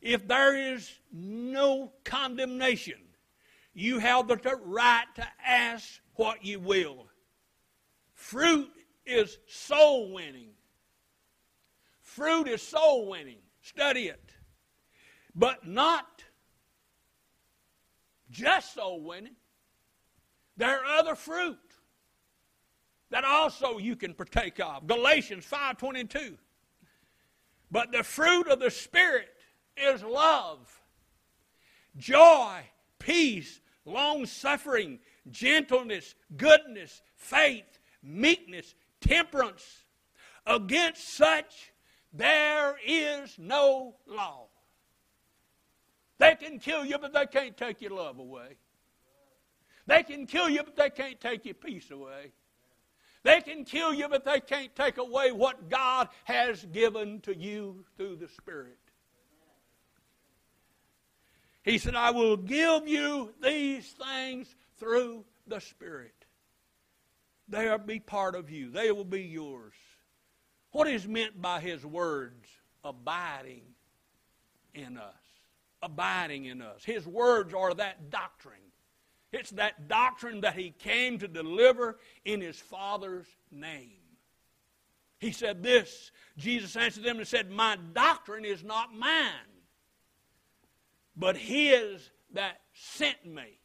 If 0.00 0.26
there 0.26 0.74
is 0.74 0.90
no 1.12 1.92
condemnation, 2.04 2.98
you 3.74 3.98
have 3.98 4.26
the 4.26 4.36
right 4.64 5.04
to 5.16 5.26
ask 5.44 6.00
what 6.14 6.44
you 6.44 6.60
will. 6.60 7.06
Fruit 8.14 8.70
is 9.04 9.38
soul 9.46 10.12
winning. 10.12 10.50
Fruit 12.00 12.48
is 12.48 12.62
soul 12.62 13.08
winning. 13.08 13.38
Study 13.60 14.08
it 14.08 14.27
but 15.38 15.66
not 15.66 16.24
just 18.28 18.74
soul 18.74 19.00
winning. 19.00 19.36
There 20.56 20.80
are 20.80 20.98
other 20.98 21.14
fruit 21.14 21.58
that 23.10 23.24
also 23.24 23.78
you 23.78 23.94
can 23.94 24.12
partake 24.12 24.58
of. 24.58 24.86
Galatians 24.86 25.46
5:22. 25.46 26.36
But 27.70 27.92
the 27.92 28.02
fruit 28.02 28.48
of 28.48 28.58
the 28.58 28.70
spirit 28.70 29.28
is 29.76 30.02
love, 30.02 30.82
joy, 31.96 32.68
peace, 32.98 33.60
long 33.84 34.26
suffering, 34.26 34.98
gentleness, 35.30 36.14
goodness, 36.36 37.02
faith, 37.14 37.78
meekness, 38.02 38.74
temperance. 39.00 39.84
Against 40.46 41.08
such 41.08 41.72
there 42.12 42.78
is 42.84 43.38
no 43.38 43.96
law. 44.06 44.47
They 46.18 46.34
can 46.34 46.58
kill 46.58 46.84
you, 46.84 46.98
but 46.98 47.12
they 47.12 47.26
can't 47.26 47.56
take 47.56 47.80
your 47.80 47.92
love 47.92 48.18
away. 48.18 48.56
They 49.86 50.02
can 50.02 50.26
kill 50.26 50.50
you, 50.50 50.62
but 50.64 50.76
they 50.76 50.90
can't 50.90 51.20
take 51.20 51.44
your 51.44 51.54
peace 51.54 51.90
away. 51.90 52.32
They 53.22 53.40
can 53.40 53.64
kill 53.64 53.94
you, 53.94 54.08
but 54.08 54.24
they 54.24 54.40
can't 54.40 54.74
take 54.74 54.98
away 54.98 55.32
what 55.32 55.70
God 55.70 56.08
has 56.24 56.64
given 56.66 57.20
to 57.20 57.36
you 57.36 57.84
through 57.96 58.16
the 58.16 58.28
Spirit. 58.28 58.78
He 61.62 61.78
said, 61.78 61.94
I 61.94 62.10
will 62.10 62.36
give 62.36 62.86
you 62.86 63.32
these 63.42 63.86
things 63.92 64.54
through 64.78 65.24
the 65.46 65.60
Spirit. 65.60 66.14
They 67.48 67.68
will 67.68 67.78
be 67.78 68.00
part 68.00 68.34
of 68.34 68.50
you, 68.50 68.70
they 68.70 68.92
will 68.92 69.04
be 69.04 69.22
yours. 69.22 69.74
What 70.72 70.86
is 70.86 71.08
meant 71.08 71.40
by 71.40 71.60
His 71.60 71.84
words? 71.84 72.46
Abiding 72.84 73.62
in 74.74 74.96
us 74.96 75.27
abiding 75.82 76.46
in 76.46 76.62
us. 76.62 76.84
His 76.84 77.06
words 77.06 77.54
are 77.54 77.74
that 77.74 78.10
doctrine. 78.10 78.56
It's 79.32 79.50
that 79.50 79.88
doctrine 79.88 80.40
that 80.40 80.56
he 80.56 80.70
came 80.70 81.18
to 81.18 81.28
deliver 81.28 81.98
in 82.24 82.40
his 82.40 82.58
Father's 82.58 83.26
name. 83.50 83.92
He 85.18 85.32
said 85.32 85.62
this 85.62 86.12
Jesus 86.36 86.76
answered 86.76 87.04
them 87.04 87.18
and 87.18 87.26
said, 87.26 87.50
My 87.50 87.76
doctrine 87.92 88.44
is 88.44 88.64
not 88.64 88.94
mine, 88.94 89.32
but 91.16 91.36
his 91.36 92.10
that 92.32 92.60
sent 92.72 93.26
me, 93.26 93.58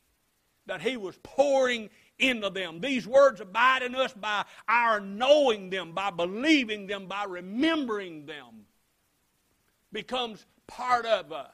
that 0.65 0.81
he 0.81 0.97
was 0.97 1.17
pouring 1.23 1.89
into 2.19 2.49
them. 2.49 2.81
These 2.81 3.07
words 3.07 3.39
abide 3.39 3.83
in 3.83 3.95
us 3.95 4.13
by 4.13 4.45
our 4.67 4.99
knowing 4.99 5.69
them, 5.69 5.93
by 5.93 6.09
believing 6.09 6.87
them, 6.87 7.07
by 7.07 7.25
remembering 7.25 8.25
them, 8.25 8.65
becomes 9.91 10.45
part 10.67 11.05
of 11.05 11.31
us 11.31 11.51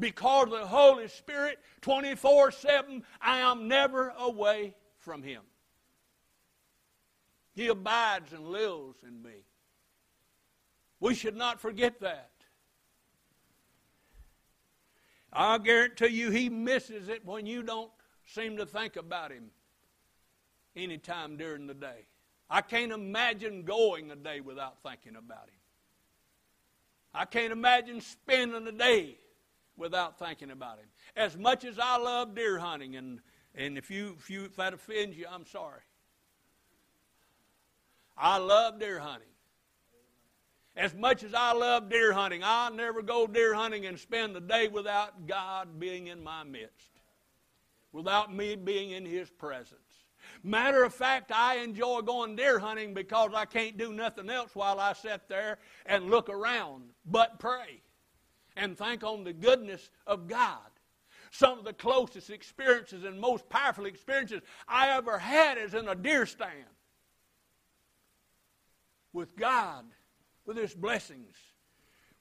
because 0.00 0.46
of 0.46 0.52
the 0.52 0.66
Holy 0.66 1.06
Spirit 1.08 1.58
24 1.82 2.50
7, 2.50 3.02
I 3.20 3.38
am 3.38 3.68
never 3.68 4.12
away 4.18 4.74
from 4.98 5.22
Him. 5.22 5.42
He 7.52 7.68
abides 7.68 8.32
and 8.32 8.48
lives 8.48 8.98
in 9.06 9.22
me. 9.22 9.44
We 10.98 11.14
should 11.14 11.36
not 11.36 11.60
forget 11.60 12.00
that. 12.00 12.30
I 15.32 15.58
guarantee 15.58 16.08
you, 16.08 16.30
He 16.30 16.48
misses 16.48 17.08
it 17.08 17.24
when 17.24 17.46
you 17.46 17.62
don't 17.62 17.90
seem 18.26 18.56
to 18.56 18.66
think 18.66 18.96
about 18.96 19.30
Him 19.30 19.50
anytime 20.74 21.36
during 21.36 21.66
the 21.66 21.74
day. 21.74 22.06
I 22.48 22.62
can't 22.62 22.92
imagine 22.92 23.62
going 23.62 24.10
a 24.10 24.16
day 24.16 24.40
without 24.40 24.82
thinking 24.82 25.16
about 25.16 25.48
Him. 25.48 25.54
I 27.12 27.24
can't 27.24 27.52
imagine 27.52 28.00
spending 28.00 28.66
a 28.66 28.72
day 28.72 29.18
without 29.80 30.18
thinking 30.18 30.50
about 30.50 30.78
him. 30.78 30.86
As 31.16 31.36
much 31.36 31.64
as 31.64 31.78
I 31.78 31.96
love 31.96 32.34
deer 32.34 32.58
hunting, 32.58 32.94
and, 32.94 33.18
and 33.54 33.76
if, 33.76 33.90
you, 33.90 34.14
if, 34.18 34.30
you, 34.30 34.44
if 34.44 34.54
that 34.56 34.74
offends 34.74 35.16
you, 35.16 35.26
I'm 35.28 35.46
sorry. 35.46 35.80
I 38.16 38.36
love 38.36 38.78
deer 38.78 39.00
hunting. 39.00 39.26
As 40.76 40.94
much 40.94 41.24
as 41.24 41.34
I 41.34 41.52
love 41.52 41.88
deer 41.88 42.12
hunting, 42.12 42.42
I'll 42.44 42.72
never 42.72 43.02
go 43.02 43.26
deer 43.26 43.54
hunting 43.54 43.86
and 43.86 43.98
spend 43.98 44.36
the 44.36 44.40
day 44.40 44.68
without 44.68 45.26
God 45.26 45.80
being 45.80 46.06
in 46.06 46.22
my 46.22 46.44
midst, 46.44 46.90
without 47.92 48.32
me 48.32 48.54
being 48.54 48.90
in 48.90 49.04
His 49.04 49.30
presence. 49.30 49.80
Matter 50.44 50.84
of 50.84 50.94
fact, 50.94 51.32
I 51.34 51.56
enjoy 51.56 52.02
going 52.02 52.36
deer 52.36 52.58
hunting 52.58 52.94
because 52.94 53.32
I 53.34 53.46
can't 53.46 53.76
do 53.76 53.92
nothing 53.92 54.30
else 54.30 54.54
while 54.54 54.78
I 54.78 54.92
sit 54.92 55.22
there 55.28 55.58
and 55.86 56.10
look 56.10 56.28
around 56.28 56.84
but 57.04 57.38
pray 57.38 57.82
and 58.60 58.76
think 58.76 59.02
on 59.02 59.24
the 59.24 59.32
goodness 59.32 59.90
of 60.06 60.28
God. 60.28 60.58
some 61.32 61.58
of 61.60 61.64
the 61.64 61.72
closest 61.72 62.28
experiences 62.28 63.04
and 63.04 63.18
most 63.18 63.48
powerful 63.48 63.86
experiences 63.86 64.40
I 64.66 64.88
ever 64.96 65.16
had 65.16 65.58
is 65.58 65.74
in 65.74 65.86
a 65.86 65.94
deer 65.94 66.26
stand 66.26 66.66
with 69.12 69.36
God, 69.36 69.84
with 70.44 70.56
His 70.56 70.74
blessings. 70.74 71.36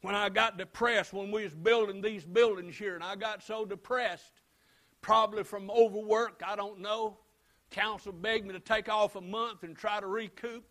When 0.01 0.13
I 0.13 0.29
got 0.29 0.57
depressed 0.57 1.11
when 1.11 1.31
we 1.31 1.43
was 1.43 1.55
building 1.55 2.01
these 2.01 2.23
buildings 2.23 2.77
here, 2.77 2.95
and 2.95 3.03
I 3.03 3.15
got 3.15 3.43
so 3.43 3.65
depressed, 3.65 4.41
probably 5.01 5.43
from 5.43 5.69
overwork, 5.71 6.41
I 6.45 6.55
don't 6.55 6.79
know. 6.79 7.17
Council 7.71 8.11
begged 8.11 8.45
me 8.45 8.53
to 8.53 8.59
take 8.59 8.89
off 8.89 9.15
a 9.15 9.21
month 9.21 9.63
and 9.63 9.75
try 9.75 9.99
to 9.99 10.07
recoup. 10.07 10.63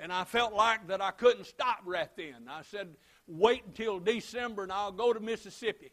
And 0.00 0.10
I 0.10 0.24
felt 0.24 0.54
like 0.54 0.86
that 0.88 1.02
I 1.02 1.10
couldn't 1.10 1.44
stop 1.44 1.80
right 1.84 2.08
then. 2.16 2.48
I 2.48 2.62
said, 2.62 2.88
wait 3.26 3.62
until 3.66 3.98
December 4.00 4.62
and 4.62 4.72
I'll 4.72 4.92
go 4.92 5.12
to 5.12 5.20
Mississippi. 5.20 5.92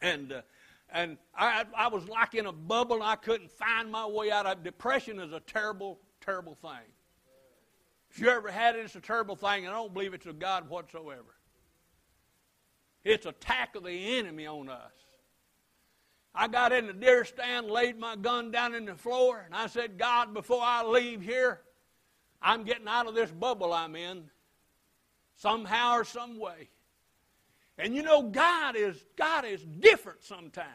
And, 0.00 0.32
uh, 0.32 0.42
and 0.90 1.18
I, 1.36 1.66
I 1.76 1.88
was 1.88 2.08
like 2.08 2.34
in 2.34 2.46
a 2.46 2.52
bubble 2.52 2.96
and 2.96 3.04
I 3.04 3.16
couldn't 3.16 3.50
find 3.50 3.92
my 3.92 4.06
way 4.06 4.30
out 4.30 4.46
of 4.46 4.64
Depression 4.64 5.20
is 5.20 5.32
a 5.32 5.40
terrible, 5.40 6.00
terrible 6.22 6.54
thing. 6.54 6.88
If 8.10 8.18
you 8.18 8.28
ever 8.30 8.50
had 8.50 8.76
it, 8.76 8.84
it's 8.84 8.96
a 8.96 9.00
terrible 9.00 9.36
thing, 9.36 9.66
and 9.66 9.68
I 9.68 9.78
don't 9.78 9.94
believe 9.94 10.14
it's 10.14 10.26
of 10.26 10.40
God 10.40 10.68
whatsoever. 10.68 11.36
It's 13.04 13.24
attack 13.24 13.76
of 13.76 13.84
the 13.84 14.18
enemy 14.18 14.46
on 14.46 14.68
us. 14.68 14.90
I 16.34 16.48
got 16.48 16.72
in 16.72 16.88
the 16.88 16.92
deer 16.92 17.24
stand, 17.24 17.70
laid 17.70 17.98
my 17.98 18.16
gun 18.16 18.50
down 18.50 18.74
in 18.74 18.84
the 18.84 18.96
floor, 18.96 19.42
and 19.44 19.54
I 19.54 19.68
said, 19.68 19.96
God, 19.96 20.34
before 20.34 20.62
I 20.62 20.82
leave 20.82 21.22
here, 21.22 21.60
I'm 22.42 22.64
getting 22.64 22.88
out 22.88 23.06
of 23.06 23.14
this 23.14 23.30
bubble 23.30 23.72
I'm 23.72 23.96
in 23.96 24.30
somehow 25.36 25.94
or 25.94 26.04
some 26.04 26.38
way. 26.38 26.68
And 27.78 27.94
you 27.94 28.02
know, 28.02 28.22
God 28.22 28.76
is 28.76 29.04
God 29.16 29.44
is 29.44 29.64
different 29.64 30.22
sometimes. 30.22 30.68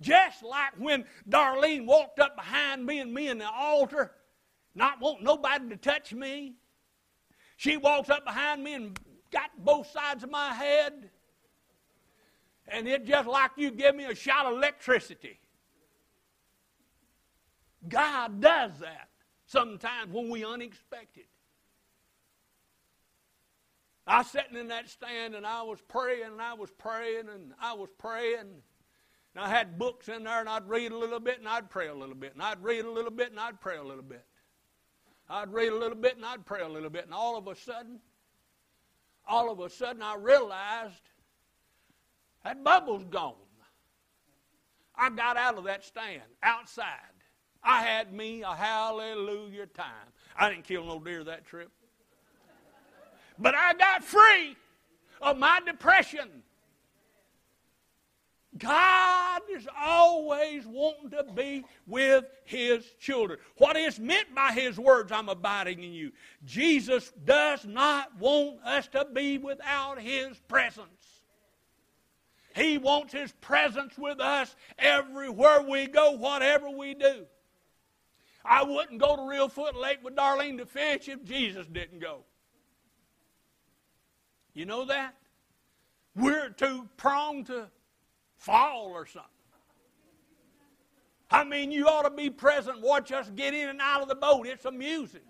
Just 0.00 0.42
like 0.42 0.78
when 0.78 1.04
Darlene 1.28 1.84
walked 1.84 2.20
up 2.20 2.36
behind 2.36 2.86
me 2.86 3.00
and 3.00 3.12
me 3.12 3.28
in 3.28 3.38
the 3.38 3.50
altar, 3.50 4.12
not 4.74 5.00
want 5.00 5.22
nobody 5.22 5.68
to 5.70 5.76
touch 5.76 6.12
me. 6.12 6.54
She 7.56 7.76
walks 7.76 8.08
up 8.08 8.24
behind 8.24 8.62
me 8.62 8.74
and 8.74 8.98
got 9.32 9.50
both 9.58 9.90
sides 9.90 10.22
of 10.22 10.30
my 10.30 10.54
head. 10.54 11.10
And 12.68 12.86
it 12.86 13.04
just 13.04 13.28
like 13.28 13.50
you 13.56 13.70
give 13.70 13.96
me 13.96 14.04
a 14.04 14.14
shot 14.14 14.46
of 14.46 14.52
electricity. 14.54 15.40
God 17.88 18.40
does 18.40 18.78
that 18.80 19.07
sometimes 19.48 20.12
when 20.12 20.28
we 20.28 20.44
unexpected. 20.44 21.24
I 24.06 24.18
was 24.18 24.28
sitting 24.28 24.56
in 24.56 24.68
that 24.68 24.88
stand 24.88 25.34
and 25.34 25.46
I 25.46 25.62
was 25.62 25.80
praying 25.82 26.26
and 26.32 26.40
I 26.40 26.54
was 26.54 26.70
praying 26.70 27.28
and 27.32 27.52
I 27.60 27.74
was 27.74 27.90
praying. 27.98 28.38
And 29.34 29.44
I 29.44 29.48
had 29.48 29.78
books 29.78 30.08
in 30.08 30.24
there 30.24 30.40
and 30.40 30.48
I'd 30.48 30.68
read 30.68 30.92
a 30.92 30.96
little 30.96 31.20
bit 31.20 31.38
and 31.38 31.48
I'd 31.48 31.68
pray 31.68 31.88
a 31.88 31.94
little 31.94 32.14
bit. 32.14 32.32
And 32.32 32.42
I'd 32.42 32.62
read 32.62 32.84
a 32.84 32.90
little 32.90 33.10
bit 33.10 33.30
and 33.30 33.40
I'd 33.40 33.60
pray 33.60 33.76
a 33.76 33.82
little 33.82 34.02
bit. 34.02 34.24
I'd 35.28 35.52
read 35.52 35.72
a 35.72 35.76
little 35.76 35.98
bit 35.98 36.16
and 36.16 36.24
I'd 36.24 36.46
pray 36.46 36.62
a 36.62 36.68
little 36.68 36.88
bit. 36.88 37.04
And 37.04 37.12
all 37.12 37.36
of 37.36 37.48
a 37.48 37.54
sudden, 37.54 38.00
all 39.26 39.50
of 39.50 39.60
a 39.60 39.68
sudden 39.68 40.02
I 40.02 40.16
realized 40.16 41.10
that 42.44 42.64
bubble's 42.64 43.04
gone. 43.04 43.34
I 44.96 45.10
got 45.10 45.36
out 45.36 45.56
of 45.56 45.64
that 45.64 45.84
stand 45.84 46.22
outside. 46.42 47.17
I 47.62 47.82
had 47.82 48.12
me 48.12 48.42
a 48.42 48.54
hallelujah 48.54 49.66
time. 49.66 50.12
I 50.36 50.48
didn't 50.48 50.64
kill 50.64 50.84
no 50.84 51.00
deer 51.00 51.24
that 51.24 51.46
trip. 51.46 51.70
But 53.38 53.54
I 53.54 53.74
got 53.74 54.04
free 54.04 54.56
of 55.20 55.38
my 55.38 55.60
depression. 55.64 56.42
God 58.56 59.42
is 59.50 59.68
always 59.78 60.66
wanting 60.66 61.10
to 61.10 61.24
be 61.34 61.64
with 61.86 62.24
His 62.44 62.84
children. 62.98 63.38
What 63.58 63.76
is 63.76 64.00
meant 64.00 64.34
by 64.34 64.52
His 64.52 64.78
words, 64.78 65.12
I'm 65.12 65.28
abiding 65.28 65.82
in 65.82 65.92
you. 65.92 66.12
Jesus 66.44 67.12
does 67.24 67.64
not 67.66 68.18
want 68.18 68.64
us 68.64 68.88
to 68.88 69.06
be 69.12 69.38
without 69.38 70.00
His 70.00 70.38
presence. 70.48 71.22
He 72.56 72.78
wants 72.78 73.12
His 73.12 73.32
presence 73.40 73.96
with 73.96 74.18
us 74.18 74.56
everywhere 74.78 75.62
we 75.62 75.86
go, 75.86 76.12
whatever 76.12 76.70
we 76.70 76.94
do. 76.94 77.26
I 78.44 78.62
wouldn't 78.62 79.00
go 79.00 79.16
to 79.16 79.22
Reelfoot 79.22 79.74
Lake 79.74 79.98
with 80.02 80.16
Darlene 80.16 80.58
to 80.58 80.66
fish 80.66 81.08
if 81.08 81.24
Jesus 81.24 81.66
didn't 81.66 81.98
go. 81.98 82.24
You 84.54 84.66
know 84.66 84.84
that? 84.86 85.14
We're 86.16 86.50
too 86.50 86.88
prone 86.96 87.44
to 87.44 87.68
fall 88.36 88.88
or 88.88 89.06
something. 89.06 89.30
I 91.30 91.44
mean, 91.44 91.70
you 91.70 91.86
ought 91.86 92.02
to 92.02 92.10
be 92.10 92.30
present, 92.30 92.80
watch 92.80 93.12
us 93.12 93.30
get 93.36 93.52
in 93.52 93.68
and 93.68 93.80
out 93.80 94.02
of 94.02 94.08
the 94.08 94.14
boat. 94.14 94.46
It's 94.46 94.64
amusing. 94.64 95.20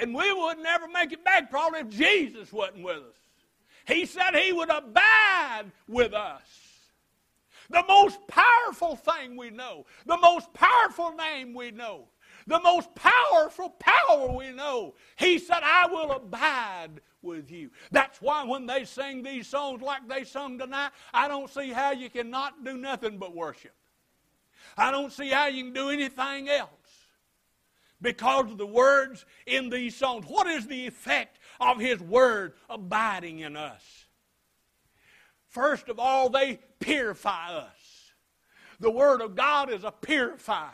And 0.00 0.14
we 0.14 0.32
would 0.32 0.58
never 0.58 0.86
make 0.86 1.12
it 1.12 1.24
back 1.24 1.50
probably 1.50 1.80
if 1.80 1.88
Jesus 1.88 2.52
wasn't 2.52 2.84
with 2.84 2.98
us. 2.98 3.16
He 3.88 4.04
said 4.04 4.36
he 4.36 4.52
would 4.52 4.68
abide 4.68 5.72
with 5.88 6.12
us. 6.12 6.42
The 7.70 7.82
most 7.88 8.20
powerful 8.28 8.96
thing 8.96 9.36
we 9.36 9.48
know, 9.48 9.86
the 10.04 10.18
most 10.18 10.52
powerful 10.52 11.12
name 11.12 11.54
we 11.54 11.70
know, 11.70 12.08
the 12.46 12.60
most 12.60 12.94
powerful 12.94 13.70
power 13.70 14.28
we 14.30 14.52
know. 14.52 14.94
He 15.16 15.38
said, 15.38 15.60
I 15.62 15.86
will 15.86 16.12
abide 16.12 17.00
with 17.22 17.50
you. 17.50 17.70
That's 17.90 18.20
why 18.20 18.44
when 18.44 18.66
they 18.66 18.84
sing 18.84 19.22
these 19.22 19.48
songs 19.48 19.82
like 19.82 20.06
they 20.06 20.24
sung 20.24 20.58
tonight, 20.58 20.90
I 21.12 21.26
don't 21.26 21.50
see 21.50 21.70
how 21.70 21.92
you 21.92 22.10
cannot 22.10 22.64
do 22.64 22.76
nothing 22.76 23.18
but 23.18 23.34
worship. 23.34 23.74
I 24.76 24.90
don't 24.90 25.12
see 25.12 25.30
how 25.30 25.46
you 25.46 25.64
can 25.64 25.72
do 25.72 25.88
anything 25.88 26.48
else 26.48 26.70
because 28.00 28.50
of 28.50 28.58
the 28.58 28.66
words 28.66 29.26
in 29.46 29.70
these 29.70 29.96
songs. 29.96 30.24
What 30.26 30.46
is 30.46 30.66
the 30.66 30.86
effect 30.86 31.38
of 31.60 31.78
His 31.80 32.00
Word 32.00 32.54
abiding 32.68 33.40
in 33.40 33.56
us? 33.56 33.82
First 35.48 35.88
of 35.88 35.98
all, 35.98 36.28
they 36.28 36.60
purify 36.78 37.54
us. 37.54 38.12
The 38.80 38.90
Word 38.90 39.20
of 39.20 39.34
God 39.34 39.70
is 39.72 39.84
a 39.84 39.90
purifier. 39.90 40.70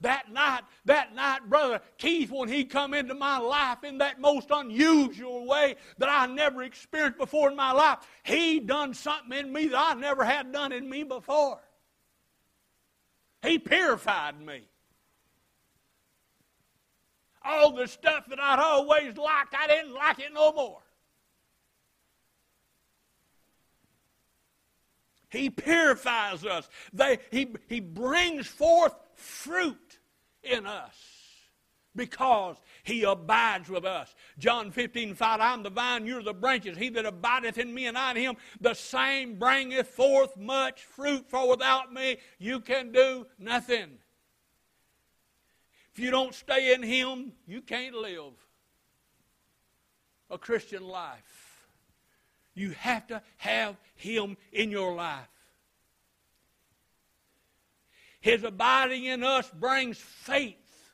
That 0.00 0.30
night, 0.30 0.62
that 0.84 1.14
night, 1.14 1.48
brother 1.48 1.80
Keith, 1.98 2.30
when 2.30 2.48
he 2.48 2.64
come 2.64 2.92
into 2.94 3.14
my 3.14 3.38
life 3.38 3.84
in 3.84 3.98
that 3.98 4.20
most 4.20 4.48
unusual 4.50 5.46
way 5.46 5.76
that 5.98 6.08
I 6.08 6.26
never 6.26 6.62
experienced 6.62 7.18
before 7.18 7.50
in 7.50 7.56
my 7.56 7.72
life, 7.72 7.98
he 8.22 8.60
done 8.60 8.92
something 8.92 9.38
in 9.38 9.52
me 9.52 9.68
that 9.68 9.78
I 9.78 9.98
never 9.98 10.24
had 10.24 10.52
done 10.52 10.72
in 10.72 10.90
me 10.90 11.04
before. 11.04 11.60
He 13.42 13.58
purified 13.58 14.40
me. 14.40 14.68
All 17.44 17.72
the 17.72 17.86
stuff 17.86 18.26
that 18.28 18.40
I'd 18.40 18.58
always 18.58 19.16
liked, 19.16 19.54
I 19.54 19.66
didn't 19.66 19.92
like 19.92 20.18
it 20.18 20.32
no 20.32 20.52
more. 20.52 20.80
He 25.28 25.50
purifies 25.50 26.44
us. 26.44 26.68
They, 26.92 27.18
he, 27.30 27.48
he 27.68 27.80
brings 27.80 28.46
forth 28.46 28.94
fruit 29.14 29.98
in 30.42 30.64
us 30.64 30.94
because 31.96 32.56
he 32.82 33.02
abides 33.02 33.68
with 33.68 33.84
us. 33.84 34.14
John 34.38 34.70
15, 34.70 35.14
5, 35.14 35.40
I'm 35.40 35.62
the 35.62 35.70
vine, 35.70 36.06
you're 36.06 36.22
the 36.22 36.34
branches. 36.34 36.76
He 36.76 36.88
that 36.90 37.06
abideth 37.06 37.58
in 37.58 37.72
me 37.72 37.86
and 37.86 37.96
I 37.96 38.12
in 38.12 38.16
him, 38.16 38.36
the 38.60 38.74
same 38.74 39.38
bringeth 39.38 39.88
forth 39.88 40.36
much 40.36 40.82
fruit, 40.84 41.28
for 41.28 41.48
without 41.48 41.92
me 41.92 42.18
you 42.38 42.60
can 42.60 42.92
do 42.92 43.26
nothing. 43.38 43.98
If 45.94 46.00
you 46.00 46.10
don't 46.10 46.34
stay 46.34 46.74
in 46.74 46.82
him, 46.82 47.32
you 47.46 47.60
can't 47.60 47.94
live 47.94 48.32
a 50.30 50.38
Christian 50.38 50.86
life. 50.86 51.66
You 52.54 52.70
have 52.70 53.06
to 53.08 53.22
have 53.38 53.76
Him 53.94 54.36
in 54.52 54.70
your 54.70 54.94
life. 54.94 55.28
His 58.20 58.42
abiding 58.42 59.04
in 59.04 59.22
us 59.22 59.50
brings 59.50 59.98
faith 59.98 60.92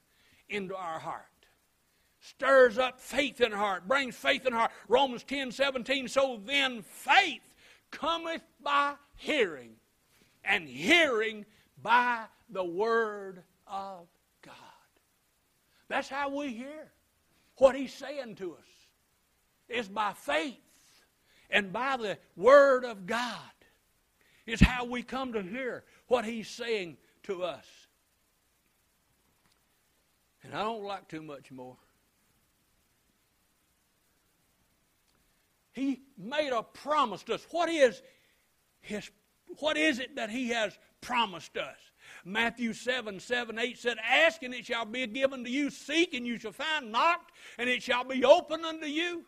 into 0.49 0.75
our 0.75 0.99
heart. 0.99 1.25
Stirs 2.21 2.77
up 2.77 3.01
faith 3.01 3.41
in 3.41 3.53
heart, 3.53 3.87
brings 3.87 4.17
faith 4.17 4.47
in 4.47 4.53
heart. 4.53 4.73
Romans 4.89 5.23
10 5.25 5.53
17. 5.53 6.09
So 6.09 6.41
then 6.45 6.83
faith 6.83 7.43
cometh 7.91 8.43
by 8.63 8.95
hearing, 9.17 9.73
and 10.45 10.69
hearing 10.69 11.47
by 11.83 12.25
the 12.51 12.65
word 12.65 13.43
of. 13.67 14.07
That's 15.90 16.09
how 16.09 16.31
we 16.31 16.53
hear 16.53 16.92
what 17.57 17.74
he's 17.74 17.92
saying 17.92 18.37
to 18.37 18.53
us 18.53 18.68
is 19.68 19.88
by 19.88 20.12
faith 20.12 20.55
and 21.50 21.72
by 21.72 21.96
the 21.96 22.16
word 22.37 22.85
of 22.85 23.07
God 23.07 23.35
is 24.46 24.61
how 24.61 24.85
we 24.85 25.03
come 25.03 25.33
to 25.33 25.42
hear 25.42 25.83
what 26.07 26.24
he's 26.24 26.48
saying 26.48 26.96
to 27.24 27.42
us. 27.42 27.66
And 30.44 30.55
I 30.55 30.62
don't 30.62 30.85
like 30.85 31.09
too 31.09 31.22
much 31.22 31.50
more. 31.50 31.76
He 35.72 36.03
made 36.16 36.53
a 36.53 36.62
promise 36.62 37.24
to 37.24 37.35
us. 37.35 37.44
What 37.50 37.68
is 37.68 38.00
his 38.81 39.11
what 39.59 39.76
is 39.76 39.98
it 39.98 40.14
that 40.14 40.31
he 40.31 40.50
has 40.50 40.79
promised 41.00 41.57
us? 41.57 41.89
Matthew 42.24 42.72
7 42.72 43.20
7 43.20 43.59
8 43.59 43.78
said, 43.78 43.98
Ask 44.02 44.42
and 44.42 44.54
it 44.54 44.66
shall 44.66 44.85
be 44.85 45.06
given 45.06 45.44
to 45.44 45.50
you, 45.50 45.70
seek 45.70 46.14
and 46.14 46.26
you 46.26 46.38
shall 46.38 46.52
find, 46.52 46.92
knock 46.92 47.30
and 47.59 47.68
it 47.68 47.83
shall 47.83 48.04
be 48.04 48.24
open 48.24 48.64
unto 48.64 48.87
you. 48.87 49.24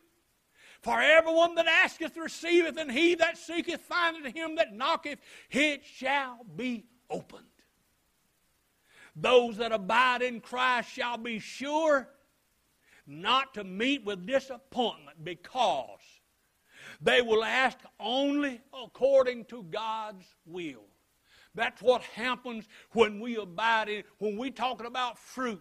For 0.82 1.00
everyone 1.00 1.54
that 1.54 1.66
asketh 1.66 2.16
receiveth, 2.16 2.76
and 2.76 2.90
he 2.90 3.14
that 3.14 3.38
seeketh 3.38 3.82
findeth 3.82 4.34
him 4.34 4.56
that 4.56 4.74
knocketh, 4.74 5.20
it 5.48 5.84
shall 5.84 6.44
be 6.56 6.84
opened. 7.08 7.46
Those 9.14 9.58
that 9.58 9.70
abide 9.70 10.22
in 10.22 10.40
Christ 10.40 10.90
shall 10.90 11.18
be 11.18 11.38
sure 11.38 12.08
not 13.06 13.54
to 13.54 13.64
meet 13.64 14.04
with 14.04 14.26
disappointment 14.26 15.22
because 15.22 16.00
they 17.00 17.22
will 17.22 17.44
ask 17.44 17.78
only 18.00 18.60
according 18.72 19.44
to 19.46 19.62
God's 19.64 20.24
will. 20.46 20.86
That's 21.54 21.82
what 21.82 22.02
happens 22.02 22.68
when 22.92 23.20
we 23.20 23.36
abide 23.36 23.88
in, 23.88 24.04
when 24.18 24.36
we 24.36 24.50
talking 24.50 24.86
about 24.86 25.18
fruit. 25.18 25.60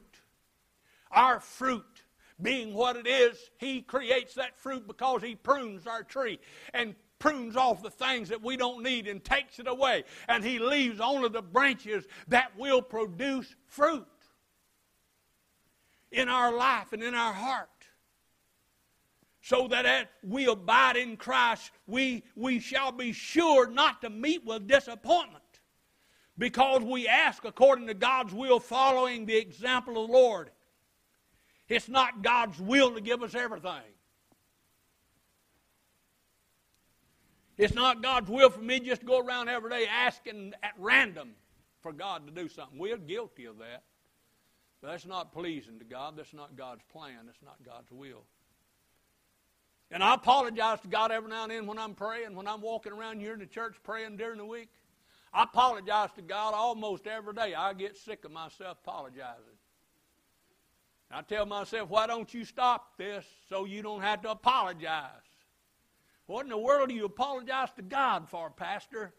Our 1.12 1.40
fruit 1.40 2.04
being 2.42 2.74
what 2.74 2.96
it 2.96 3.08
is, 3.08 3.38
He 3.58 3.82
creates 3.82 4.34
that 4.36 4.58
fruit 4.58 4.88
because 4.88 5.22
He 5.22 5.36
prunes 5.36 5.86
our 5.88 6.04
tree 6.04 6.40
and 6.74 6.96
prunes 7.20 7.56
off 7.56 7.84
the 7.84 7.90
things 7.90 8.30
that 8.30 8.42
we 8.42 8.58
don't 8.58 8.82
need 8.82 9.08
and 9.08 9.24
takes 9.24 9.60
it 9.60 9.68
away. 9.68 10.06
And 10.28 10.44
He 10.44 10.60
leaves 10.60 11.00
only 11.00 11.30
the 11.30 11.42
branches 11.42 12.06
that 12.30 12.58
will 12.58 12.82
produce 12.82 13.54
fruit 13.68 14.08
in 16.12 16.30
our 16.30 16.54
life 16.54 16.94
and 16.94 17.04
in 17.04 17.14
our 17.14 17.34
heart. 17.34 17.68
So 19.44 19.68
that 19.70 19.86
as 19.86 20.06
we 20.24 20.46
abide 20.46 20.98
in 20.98 21.18
Christ, 21.18 21.72
we, 21.88 22.24
we 22.36 22.60
shall 22.60 22.92
be 22.92 23.12
sure 23.12 23.68
not 23.68 24.02
to 24.04 24.10
meet 24.10 24.46
with 24.46 24.68
disappointment 24.68 25.41
because 26.38 26.82
we 26.82 27.08
ask 27.08 27.44
according 27.46 27.88
to 27.88 27.94
God's 27.94 28.34
will, 28.34 28.60
following 28.60 29.26
the 29.26 29.38
example 29.38 30.02
of 30.02 30.08
the 30.08 30.14
Lord. 30.14 30.50
It's 31.68 31.88
not 31.88 32.22
God's 32.22 32.60
will 32.60 32.94
to 32.96 33.02
give 33.02 33.24
us 33.24 33.36
everything. 33.36 33.82
It's 37.58 37.74
not 37.74 38.02
God's 38.02 38.30
will 38.30 38.50
for 38.50 38.62
me 38.62 38.80
just 38.80 39.02
to 39.02 39.08
go 39.08 39.20
around 39.20 39.50
every 39.50 39.70
day 39.70 39.86
asking 39.88 40.54
at 40.64 40.74
random 40.78 41.32
for 41.82 41.94
God 41.94 42.26
to 42.26 42.34
do 42.34 42.50
something. 42.50 42.80
We're 42.80 42.98
guilty 42.98 43.46
of 43.46 43.60
that. 43.60 43.84
But 44.82 44.92
that's 44.92 45.06
not 45.06 45.32
pleasing 45.32 45.78
to 45.78 45.86
God. 45.86 46.18
That's 46.18 46.34
not 46.34 46.56
God's 46.56 46.82
plan. 46.92 47.20
That's 47.26 47.42
not 47.44 47.58
God's 47.64 47.92
will. 47.92 48.24
And 49.92 50.04
I 50.04 50.16
apologize 50.16 50.80
to 50.82 50.88
God 50.88 51.12
every 51.12 51.30
now 51.30 51.44
and 51.44 51.52
then 51.52 51.68
when 51.68 51.78
I'm 51.78 51.94
praying, 51.94 52.34
when 52.36 52.48
I'm 52.48 52.62
walking 52.62 52.94
around 52.94 53.20
here 53.20 53.34
in 53.34 53.40
the 53.40 53.46
church 53.46 53.76
praying 53.84 54.18
during 54.18 54.38
the 54.38 54.46
week. 54.46 54.70
I 55.34 55.44
apologize 55.44 56.10
to 56.16 56.22
God 56.22 56.54
almost 56.54 57.08
every 57.08 57.34
day. 57.34 57.54
I 57.54 57.74
get 57.74 57.98
sick 57.98 58.26
of 58.26 58.32
myself 58.32 58.78
apologizing. 58.84 59.58
I 61.10 61.22
tell 61.22 61.46
myself, 61.46 61.90
why 61.90 62.08
don't 62.08 62.34
you 62.34 62.46
stop 62.46 62.98
this 62.98 63.26
so 63.50 63.66
you 63.66 63.82
don't 63.82 64.02
have 64.02 64.22
to 64.22 64.32
apologize? 64.32 65.10
What 66.26 66.44
in 66.44 66.50
the 66.50 66.58
world 66.58 66.90
do 66.90 66.96
you 66.96 67.06
apologize 67.06 67.70
to 67.76 67.82
God 67.82 68.30
for, 68.30 68.50
Pastor? 68.50 69.14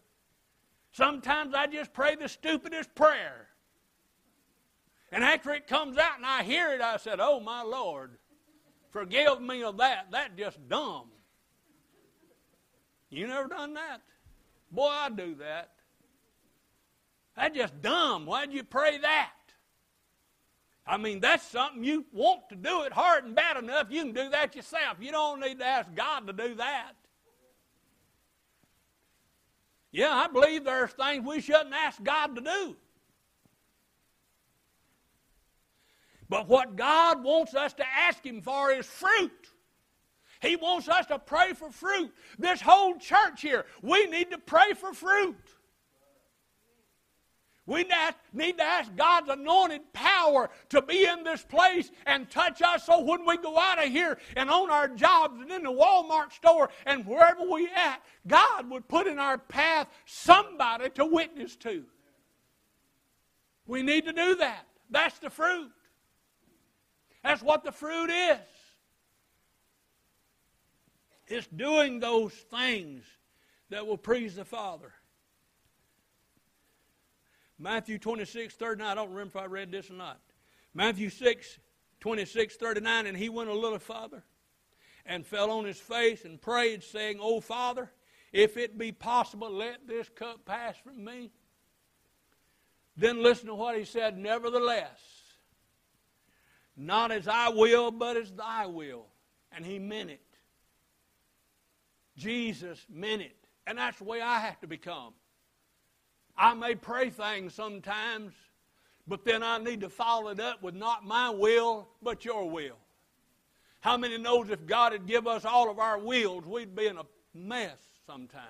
Sometimes 0.91 1.53
I 1.53 1.67
just 1.67 1.93
pray 1.93 2.15
the 2.15 2.27
stupidest 2.27 2.93
prayer. 2.95 3.47
And 5.11 5.23
after 5.23 5.51
it 5.51 5.67
comes 5.67 5.97
out 5.97 6.17
and 6.17 6.25
I 6.25 6.41
hear 6.41 6.73
it, 6.73 6.81
I 6.81 6.97
said, 6.97 7.19
Oh, 7.19 7.39
my 7.39 7.61
Lord, 7.61 8.17
forgive 8.89 9.41
me 9.41 9.63
of 9.63 9.77
that. 9.77 10.07
That 10.11 10.35
just 10.35 10.57
dumb. 10.67 11.09
You 13.11 13.27
never 13.27 13.47
done 13.47 13.75
that? 13.75 14.01
Boy, 14.71 14.89
I 14.89 15.09
do 15.09 15.35
that. 15.35 15.69
That's 17.35 17.55
just 17.55 17.81
dumb. 17.81 18.25
Why'd 18.25 18.53
you 18.53 18.63
pray 18.63 18.97
that? 18.99 19.31
I 20.85 20.97
mean, 20.97 21.21
that's 21.21 21.47
something 21.47 21.83
you 21.83 22.05
want 22.11 22.49
to 22.49 22.55
do 22.55 22.83
it 22.83 22.91
hard 22.91 23.23
and 23.23 23.35
bad 23.35 23.57
enough. 23.57 23.87
You 23.89 24.03
can 24.03 24.13
do 24.13 24.29
that 24.29 24.55
yourself. 24.55 24.97
You 24.99 25.11
don't 25.11 25.39
need 25.39 25.59
to 25.59 25.65
ask 25.65 25.87
God 25.95 26.27
to 26.27 26.33
do 26.33 26.55
that. 26.55 26.93
Yeah, 29.91 30.11
I 30.11 30.27
believe 30.27 30.65
there's 30.65 30.91
things 30.91 31.25
we 31.25 31.39
shouldn't 31.39 31.73
ask 31.73 32.03
God 32.03 32.35
to 32.35 32.41
do. 32.41 32.75
But 36.27 36.47
what 36.47 36.75
God 36.75 37.23
wants 37.23 37.53
us 37.53 37.73
to 37.73 37.85
ask 37.87 38.25
Him 38.25 38.41
for 38.41 38.71
is 38.71 38.85
fruit. 38.85 39.31
He 40.41 40.55
wants 40.55 40.89
us 40.89 41.05
to 41.05 41.19
pray 41.19 41.53
for 41.53 41.69
fruit. 41.69 42.11
This 42.37 42.59
whole 42.59 42.97
church 42.97 43.41
here, 43.41 43.65
we 43.81 44.07
need 44.07 44.31
to 44.31 44.37
pray 44.39 44.73
for 44.75 44.93
fruit. 44.93 45.37
We 47.65 47.85
need 48.33 48.57
to 48.57 48.63
ask 48.63 48.93
God's 48.97 49.29
anointed 49.29 49.93
power 49.93 50.49
to 50.69 50.81
be 50.81 51.05
in 51.05 51.23
this 51.23 51.43
place 51.43 51.91
and 52.05 52.29
touch 52.29 52.61
us 52.61 52.85
so 52.85 52.99
when 52.99 53.25
we 53.25 53.37
go 53.37 53.57
out 53.57 53.81
of 53.81 53.89
here 53.89 54.17
and 54.35 54.49
on 54.49 54.69
our 54.69 54.89
jobs 54.89 55.39
and 55.39 55.49
in 55.49 55.63
the 55.63 55.71
Walmart 55.71 56.33
store 56.33 56.69
and 56.85 57.05
wherever 57.05 57.49
we 57.49 57.69
at, 57.73 58.01
God 58.27 58.69
would 58.69 58.89
put 58.89 59.07
in 59.07 59.17
our 59.17 59.37
path 59.37 59.87
somebody 60.05 60.89
to 60.91 61.05
witness 61.05 61.55
to. 61.57 61.85
We 63.65 63.81
need 63.81 64.05
to 64.05 64.13
do 64.13 64.35
that. 64.35 64.65
That's 64.89 65.17
the 65.19 65.29
fruit. 65.29 65.71
That's 67.23 67.41
what 67.41 67.63
the 67.63 67.71
fruit 67.71 68.09
is. 68.09 68.37
It's 71.27 71.47
doing 71.47 72.01
those 72.01 72.33
things 72.33 73.05
that 73.69 73.87
will 73.87 73.97
please 73.97 74.35
the 74.35 74.43
Father. 74.43 74.91
Matthew 77.63 77.97
26, 77.97 78.55
39. 78.55 78.85
I 78.85 78.93
don't 78.93 79.09
remember 79.09 79.39
if 79.39 79.41
I 79.41 79.45
read 79.45 79.71
this 79.71 79.89
or 79.89 79.93
not. 79.93 80.19
Matthew 80.73 81.09
6, 81.09 81.59
26, 82.01 82.57
39. 82.57 83.07
And 83.07 83.15
he 83.15 83.29
went 83.29 83.49
a 83.49 83.53
little 83.53 83.79
farther 83.79 84.21
and 85.05 85.25
fell 85.25 85.49
on 85.49 85.63
his 85.63 85.79
face 85.79 86.25
and 86.25 86.41
prayed, 86.41 86.83
saying, 86.83 87.19
O 87.21 87.39
Father, 87.39 87.89
if 88.33 88.57
it 88.57 88.77
be 88.77 88.91
possible, 88.91 89.49
let 89.49 89.87
this 89.87 90.09
cup 90.09 90.43
pass 90.45 90.75
from 90.83 91.05
me. 91.05 91.31
Then 92.97 93.23
listen 93.23 93.47
to 93.47 93.55
what 93.55 93.77
he 93.77 93.85
said, 93.85 94.17
nevertheless, 94.17 94.99
not 96.75 97.11
as 97.11 97.29
I 97.29 97.47
will, 97.47 97.91
but 97.91 98.17
as 98.17 98.29
thy 98.31 98.65
will. 98.65 99.05
And 99.53 99.65
he 99.65 99.79
meant 99.79 100.09
it. 100.09 100.21
Jesus 102.17 102.85
meant 102.89 103.21
it. 103.21 103.37
And 103.65 103.77
that's 103.77 103.99
the 103.99 104.03
way 104.03 104.19
I 104.19 104.39
have 104.39 104.59
to 104.59 104.67
become. 104.67 105.13
I 106.37 106.53
may 106.53 106.75
pray 106.75 107.09
things 107.09 107.53
sometimes, 107.53 108.33
but 109.07 109.23
then 109.25 109.43
I 109.43 109.57
need 109.59 109.81
to 109.81 109.89
follow 109.89 110.29
it 110.29 110.39
up 110.39 110.63
with 110.63 110.75
not 110.75 111.05
my 111.05 111.29
will, 111.29 111.87
but 112.01 112.25
your 112.25 112.49
will. 112.49 112.77
How 113.81 113.97
many 113.97 114.17
knows 114.17 114.49
if 114.49 114.65
God 114.65 114.93
had 114.93 115.05
give 115.05 115.27
us 115.27 115.45
all 115.45 115.69
of 115.69 115.77
our 115.77 115.99
wills, 115.99 116.45
we'd 116.45 116.75
be 116.75 116.87
in 116.87 116.97
a 116.97 117.05
mess 117.33 117.77
sometimes. 118.05 118.47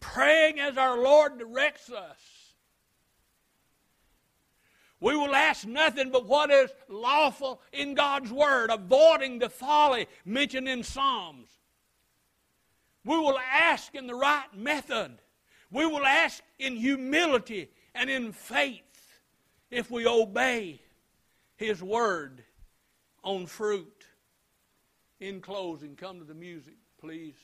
Praying 0.00 0.60
as 0.60 0.76
our 0.76 0.98
Lord 0.98 1.38
directs 1.38 1.90
us. 1.90 2.18
We 5.00 5.16
will 5.16 5.34
ask 5.34 5.66
nothing 5.66 6.10
but 6.12 6.26
what 6.26 6.50
is 6.50 6.70
lawful 6.88 7.60
in 7.72 7.94
God's 7.94 8.30
Word, 8.30 8.70
avoiding 8.70 9.40
the 9.40 9.50
folly 9.50 10.06
mentioned 10.24 10.68
in 10.68 10.84
Psalms. 10.84 11.48
We 13.04 13.16
will 13.18 13.38
ask 13.38 13.94
in 13.94 14.06
the 14.06 14.14
right 14.14 14.46
method. 14.54 15.18
We 15.70 15.86
will 15.86 16.06
ask 16.06 16.42
in 16.58 16.76
humility 16.76 17.70
and 17.94 18.08
in 18.08 18.32
faith 18.32 18.82
if 19.70 19.90
we 19.90 20.06
obey 20.06 20.80
His 21.56 21.82
word 21.82 22.44
on 23.24 23.46
fruit. 23.46 24.06
In 25.20 25.40
closing, 25.40 25.94
come 25.94 26.18
to 26.18 26.24
the 26.24 26.34
music, 26.34 26.74
please. 27.00 27.36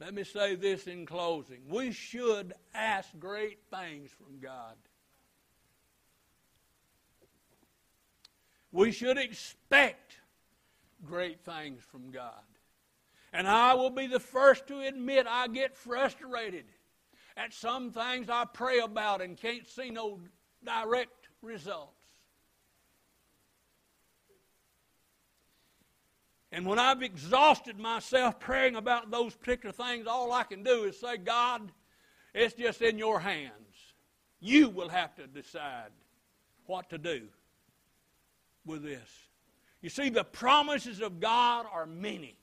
Let 0.00 0.14
me 0.14 0.24
say 0.24 0.56
this 0.56 0.86
in 0.86 1.06
closing. 1.06 1.60
We 1.68 1.92
should 1.92 2.52
ask 2.74 3.08
great 3.18 3.60
things 3.70 4.10
from 4.10 4.40
God. 4.40 4.74
We 8.72 8.92
should 8.92 9.16
expect 9.16 10.05
great 11.04 11.44
things 11.44 11.82
from 11.90 12.10
God. 12.10 12.32
And 13.32 13.46
I 13.46 13.74
will 13.74 13.90
be 13.90 14.06
the 14.06 14.20
first 14.20 14.66
to 14.68 14.80
admit 14.80 15.26
I 15.28 15.48
get 15.48 15.76
frustrated 15.76 16.64
at 17.36 17.52
some 17.52 17.90
things 17.90 18.28
I 18.30 18.44
pray 18.44 18.78
about 18.78 19.20
and 19.20 19.36
can't 19.36 19.68
see 19.68 19.90
no 19.90 20.20
direct 20.64 21.28
results. 21.42 21.92
And 26.50 26.64
when 26.64 26.78
I've 26.78 27.02
exhausted 27.02 27.78
myself 27.78 28.40
praying 28.40 28.76
about 28.76 29.10
those 29.10 29.34
particular 29.34 29.72
things, 29.72 30.06
all 30.06 30.32
I 30.32 30.44
can 30.44 30.62
do 30.62 30.84
is 30.84 30.98
say, 30.98 31.18
God, 31.18 31.70
it's 32.34 32.54
just 32.54 32.80
in 32.80 32.96
your 32.96 33.20
hands. 33.20 33.52
You 34.40 34.70
will 34.70 34.88
have 34.88 35.14
to 35.16 35.26
decide 35.26 35.90
what 36.66 36.88
to 36.90 36.98
do. 36.98 37.28
with 38.66 38.82
this. 38.82 39.25
You 39.86 39.90
see, 39.90 40.08
the 40.08 40.24
promises 40.24 41.00
of 41.00 41.20
God 41.20 41.64
are 41.72 41.86
many. 41.86 42.36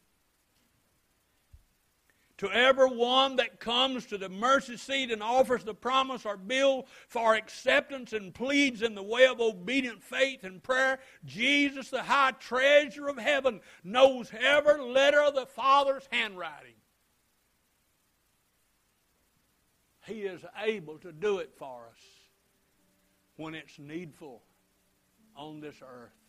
To 2.37 2.49
every 2.49 2.87
one 2.87 3.35
that 3.35 3.59
comes 3.59 4.05
to 4.05 4.17
the 4.17 4.29
mercy 4.29 4.77
seat 4.77 5.11
and 5.11 5.21
offers 5.21 5.65
the 5.65 5.73
promise 5.73 6.25
or 6.25 6.37
bill 6.37 6.87
for 7.09 7.35
acceptance 7.35 8.13
and 8.13 8.33
pleads 8.33 8.81
in 8.81 8.95
the 8.95 9.03
way 9.03 9.27
of 9.27 9.41
obedient 9.41 10.01
faith 10.01 10.45
and 10.45 10.63
prayer, 10.63 10.99
Jesus, 11.25 11.89
the 11.89 12.03
high 12.03 12.31
treasure 12.31 13.09
of 13.09 13.17
heaven, 13.17 13.59
knows 13.83 14.31
every 14.39 14.79
letter 14.79 15.21
of 15.21 15.35
the 15.35 15.45
Father's 15.45 16.07
handwriting. 16.13 16.75
He 20.07 20.21
is 20.21 20.45
able 20.63 20.97
to 20.99 21.11
do 21.11 21.39
it 21.39 21.51
for 21.57 21.89
us 21.91 21.99
when 23.35 23.53
it's 23.53 23.77
needful 23.77 24.43
on 25.35 25.59
this 25.59 25.81
earth. 25.81 26.22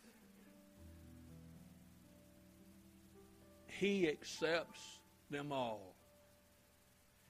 He 3.79 4.07
accepts 4.07 4.99
them 5.29 5.51
all. 5.51 5.95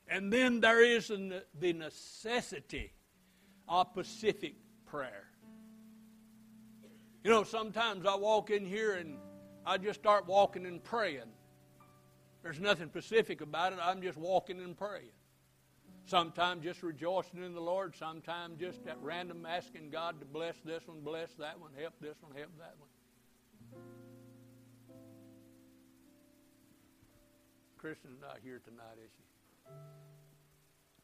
And 0.08 0.32
then 0.32 0.60
there 0.60 0.84
is 0.84 1.08
the 1.08 1.74
necessity 1.74 2.94
of 3.68 3.88
specific 3.92 4.56
prayer. 4.86 5.28
You 7.24 7.32
know, 7.32 7.44
sometimes 7.44 8.06
I 8.06 8.16
walk 8.16 8.52
in 8.52 8.66
here 8.66 8.94
and 8.94 9.18
I 9.66 9.80
just 9.80 10.00
start 10.00 10.28
walking 10.28 10.68
and 10.68 10.84
praying. 10.84 11.32
There's 12.44 12.60
nothing 12.60 12.90
specific 12.90 13.42
about 13.42 13.74
it. 13.74 13.80
I'm 13.82 14.04
just 14.04 14.20
walking 14.20 14.60
and 14.62 14.78
praying. 14.78 15.10
Sometimes 16.06 16.64
just 16.64 16.84
rejoicing 16.84 17.44
in 17.44 17.56
the 17.56 17.60
Lord. 17.60 17.96
Sometimes 17.96 18.60
just 18.60 18.86
at 18.86 18.98
random 19.02 19.48
asking 19.48 19.90
God 19.90 20.20
to 20.20 20.26
bless 20.28 20.54
this 20.64 20.88
one, 20.88 21.02
bless 21.02 21.34
that 21.40 21.60
one, 21.60 21.72
help 21.82 21.96
this 22.00 22.18
one, 22.22 22.36
help 22.38 22.52
that 22.60 22.76
one. 22.78 22.90
Kristen's 27.86 28.20
not 28.20 28.40
here 28.44 28.60
tonight, 28.66 28.98
is 28.98 29.12
she? 29.16 29.24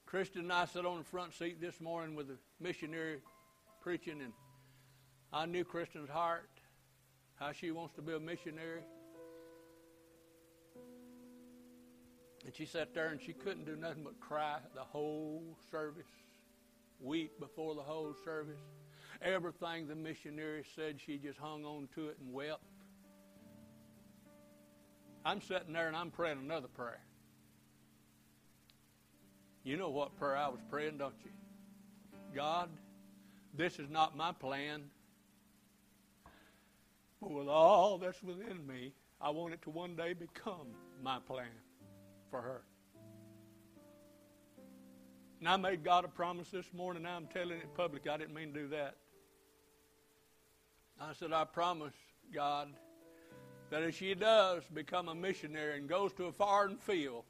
Kristen 0.07 0.41
and 0.41 0.51
I 0.51 0.65
sat 0.65 0.83
on 0.83 0.97
the 0.97 1.03
front 1.03 1.31
seat 1.31 1.61
this 1.61 1.79
morning 1.79 2.15
with 2.15 2.31
a 2.31 2.37
missionary 2.59 3.19
preaching, 3.83 4.19
and 4.19 4.33
I 5.31 5.45
knew 5.45 5.63
Kristen's 5.63 6.09
heart, 6.09 6.49
how 7.35 7.51
she 7.51 7.69
wants 7.69 7.93
to 7.97 8.01
be 8.01 8.13
a 8.13 8.19
missionary. 8.19 8.81
And 12.45 12.55
she 12.55 12.65
sat 12.65 12.95
there 12.95 13.09
and 13.09 13.21
she 13.21 13.33
couldn't 13.33 13.65
do 13.65 13.75
nothing 13.75 14.03
but 14.03 14.19
cry 14.19 14.57
the 14.73 14.81
whole 14.81 15.43
service, 15.69 16.09
weep 16.99 17.39
before 17.39 17.75
the 17.75 17.83
whole 17.83 18.15
service. 18.25 18.57
Everything 19.21 19.87
the 19.87 19.93
missionary 19.93 20.63
said, 20.75 20.99
she 20.99 21.19
just 21.19 21.37
hung 21.37 21.63
on 21.63 21.89
to 21.93 22.07
it 22.07 22.17
and 22.19 22.33
wept. 22.33 22.63
I'm 25.23 25.41
sitting 25.41 25.73
there 25.73 25.87
and 25.87 25.95
I'm 25.95 26.11
praying 26.11 26.39
another 26.39 26.67
prayer. 26.67 27.01
You 29.63 29.77
know 29.77 29.89
what 29.89 30.17
prayer 30.17 30.35
I 30.35 30.47
was 30.47 30.59
praying, 30.69 30.97
don't 30.97 31.13
you? 31.23 31.31
God, 32.35 32.69
this 33.53 33.77
is 33.77 33.89
not 33.89 34.17
my 34.17 34.31
plan. 34.31 34.83
But 37.21 37.31
with 37.31 37.47
all 37.47 37.99
that's 37.99 38.23
within 38.23 38.65
me, 38.65 38.93
I 39.19 39.29
want 39.29 39.53
it 39.53 39.61
to 39.63 39.69
one 39.69 39.95
day 39.95 40.13
become 40.13 40.67
my 41.03 41.19
plan 41.19 41.45
for 42.31 42.41
her. 42.41 42.63
And 45.39 45.47
I 45.47 45.57
made 45.57 45.83
God 45.83 46.05
a 46.05 46.07
promise 46.07 46.49
this 46.49 46.71
morning. 46.73 47.05
I'm 47.05 47.27
telling 47.27 47.57
it 47.57 47.75
public. 47.75 48.07
I 48.07 48.17
didn't 48.17 48.33
mean 48.33 48.53
to 48.53 48.61
do 48.61 48.67
that. 48.69 48.95
I 50.99 51.13
said, 51.13 51.33
I 51.33 51.45
promise, 51.45 51.93
God, 52.33 52.69
that 53.71 53.83
if 53.83 53.97
she 53.97 54.13
does 54.13 54.63
become 54.73 55.07
a 55.07 55.15
missionary 55.15 55.77
and 55.77 55.87
goes 55.87 56.11
to 56.13 56.25
a 56.25 56.31
foreign 56.31 56.75
field, 56.75 57.23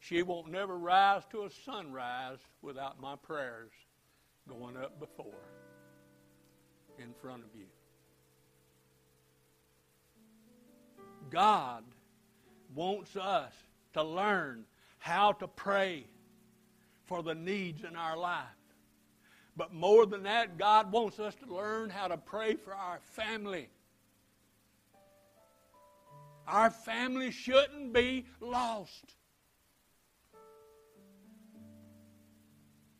she 0.00 0.22
won't 0.22 0.50
never 0.50 0.76
rise 0.76 1.22
to 1.30 1.44
a 1.44 1.50
sunrise 1.64 2.38
without 2.62 3.00
my 3.00 3.14
prayers 3.16 3.70
going 4.48 4.76
up 4.76 4.98
before 4.98 5.48
in 6.98 7.12
front 7.20 7.44
of 7.44 7.50
you. 7.54 7.66
God 11.30 11.84
wants 12.74 13.14
us 13.16 13.52
to 13.92 14.02
learn 14.02 14.64
how 14.98 15.32
to 15.32 15.46
pray 15.46 16.06
for 17.04 17.22
the 17.22 17.34
needs 17.34 17.84
in 17.84 17.94
our 17.94 18.16
life. 18.16 18.44
But 19.54 19.74
more 19.74 20.06
than 20.06 20.22
that, 20.22 20.56
God 20.56 20.90
wants 20.90 21.20
us 21.20 21.34
to 21.36 21.54
learn 21.54 21.90
how 21.90 22.08
to 22.08 22.16
pray 22.16 22.54
for 22.54 22.74
our 22.74 23.00
family. 23.12 23.68
Our 26.46 26.70
family 26.70 27.30
shouldn't 27.30 27.92
be 27.92 28.26
lost. 28.40 29.16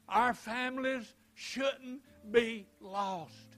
Our 0.08 0.34
families 0.34 1.12
shouldn't 1.34 2.00
be 2.30 2.66
lost. 2.80 3.56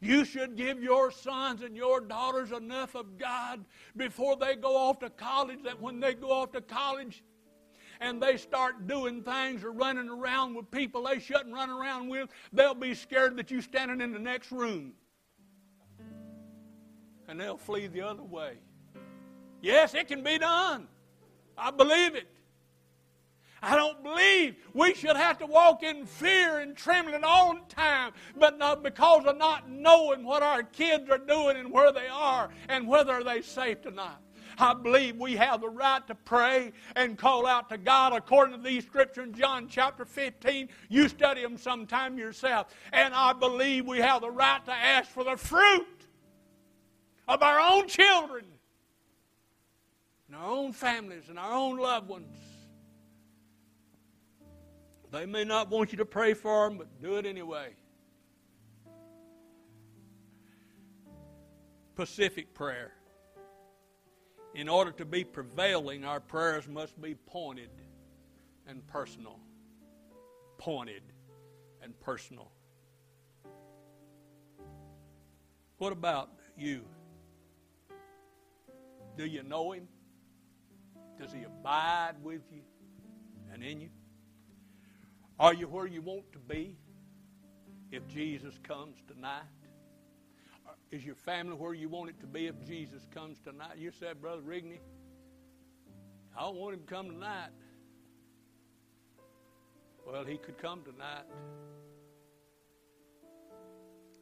You 0.00 0.24
should 0.24 0.56
give 0.56 0.82
your 0.82 1.12
sons 1.12 1.62
and 1.62 1.76
your 1.76 2.00
daughters 2.00 2.50
enough 2.50 2.96
of 2.96 3.18
God 3.18 3.64
before 3.96 4.36
they 4.36 4.56
go 4.56 4.76
off 4.76 4.98
to 4.98 5.10
college 5.10 5.62
that 5.62 5.80
when 5.80 6.00
they 6.00 6.14
go 6.14 6.32
off 6.32 6.50
to 6.52 6.60
college 6.60 7.22
and 8.00 8.20
they 8.20 8.36
start 8.36 8.88
doing 8.88 9.22
things 9.22 9.62
or 9.62 9.70
running 9.70 10.08
around 10.08 10.54
with 10.54 10.68
people 10.72 11.04
they 11.04 11.20
shouldn't 11.20 11.54
run 11.54 11.70
around 11.70 12.08
with, 12.08 12.28
they'll 12.52 12.74
be 12.74 12.94
scared 12.94 13.36
that 13.36 13.50
you're 13.52 13.62
standing 13.62 14.00
in 14.00 14.12
the 14.12 14.18
next 14.18 14.50
room. 14.50 14.92
And 17.28 17.40
they'll 17.40 17.56
flee 17.56 17.86
the 17.86 18.00
other 18.00 18.24
way. 18.24 18.56
Yes, 19.62 19.94
it 19.94 20.08
can 20.08 20.22
be 20.22 20.38
done. 20.38 20.88
I 21.56 21.70
believe 21.70 22.14
it. 22.16 22.28
I 23.64 23.76
don't 23.76 24.02
believe 24.02 24.56
we 24.74 24.92
should 24.92 25.16
have 25.16 25.38
to 25.38 25.46
walk 25.46 25.84
in 25.84 26.04
fear 26.04 26.58
and 26.58 26.76
trembling 26.76 27.22
all 27.22 27.54
the 27.54 27.74
time, 27.74 28.12
but 28.36 28.58
not 28.58 28.82
because 28.82 29.24
of 29.24 29.38
not 29.38 29.70
knowing 29.70 30.24
what 30.24 30.42
our 30.42 30.64
kids 30.64 31.08
are 31.08 31.18
doing 31.18 31.56
and 31.56 31.70
where 31.70 31.92
they 31.92 32.08
are 32.08 32.50
and 32.68 32.88
whether 32.88 33.22
they're 33.22 33.40
safe 33.40 33.80
tonight. 33.80 34.16
I 34.58 34.74
believe 34.74 35.16
we 35.16 35.36
have 35.36 35.60
the 35.60 35.68
right 35.68 36.04
to 36.08 36.14
pray 36.16 36.72
and 36.96 37.16
call 37.16 37.46
out 37.46 37.68
to 37.70 37.78
God 37.78 38.12
according 38.12 38.56
to 38.56 38.62
these 38.62 38.84
scriptures 38.84 39.28
in 39.28 39.34
John 39.34 39.68
chapter 39.68 40.04
15. 40.04 40.68
You 40.88 41.08
study 41.08 41.40
them 41.40 41.56
sometime 41.56 42.18
yourself. 42.18 42.74
And 42.92 43.14
I 43.14 43.32
believe 43.32 43.86
we 43.86 43.98
have 43.98 44.22
the 44.22 44.30
right 44.30 44.62
to 44.64 44.72
ask 44.72 45.08
for 45.08 45.22
the 45.22 45.36
fruit 45.36 45.86
of 47.28 47.42
our 47.42 47.60
own 47.60 47.86
children 47.86 48.44
and 50.32 50.40
our 50.40 50.50
own 50.50 50.72
families 50.72 51.28
and 51.28 51.38
our 51.38 51.52
own 51.52 51.76
loved 51.76 52.08
ones. 52.08 52.38
They 55.10 55.26
may 55.26 55.44
not 55.44 55.68
want 55.68 55.92
you 55.92 55.98
to 55.98 56.06
pray 56.06 56.32
for 56.32 56.68
them, 56.68 56.78
but 56.78 57.02
do 57.02 57.16
it 57.16 57.26
anyway. 57.26 57.74
Pacific 61.94 62.54
prayer. 62.54 62.92
In 64.54 64.70
order 64.70 64.90
to 64.92 65.04
be 65.04 65.22
prevailing, 65.22 66.02
our 66.04 66.20
prayers 66.20 66.66
must 66.66 66.98
be 67.00 67.14
pointed 67.14 67.70
and 68.66 68.86
personal. 68.86 69.38
Pointed 70.56 71.02
and 71.82 71.98
personal. 72.00 72.50
What 75.76 75.92
about 75.92 76.30
you? 76.56 76.86
Do 79.18 79.26
you 79.26 79.42
know 79.42 79.72
Him? 79.72 79.88
Does 81.18 81.32
He 81.32 81.44
abide 81.44 82.14
with 82.22 82.42
you 82.52 82.62
and 83.52 83.62
in 83.62 83.80
you? 83.80 83.90
Are 85.38 85.54
you 85.54 85.66
where 85.66 85.86
you 85.86 86.02
want 86.02 86.30
to 86.32 86.38
be 86.38 86.76
if 87.90 88.06
Jesus 88.08 88.58
comes 88.62 88.96
tonight? 89.06 89.42
Is 90.90 91.04
your 91.04 91.14
family 91.14 91.54
where 91.54 91.74
you 91.74 91.88
want 91.88 92.10
it 92.10 92.20
to 92.20 92.26
be 92.26 92.46
if 92.46 92.62
Jesus 92.66 93.06
comes 93.14 93.38
tonight? 93.40 93.78
You 93.78 93.90
said, 93.90 94.20
Brother 94.20 94.42
Rigney, 94.42 94.78
I 96.36 96.42
don't 96.42 96.56
want 96.56 96.74
him 96.74 96.80
to 96.80 96.86
come 96.86 97.10
tonight. 97.10 97.50
Well, 100.06 100.24
he 100.24 100.36
could 100.36 100.58
come 100.58 100.82
tonight 100.82 101.24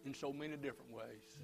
in 0.05 0.14
so 0.14 0.32
many 0.32 0.57
different 0.57 0.93
ways. 0.93 1.38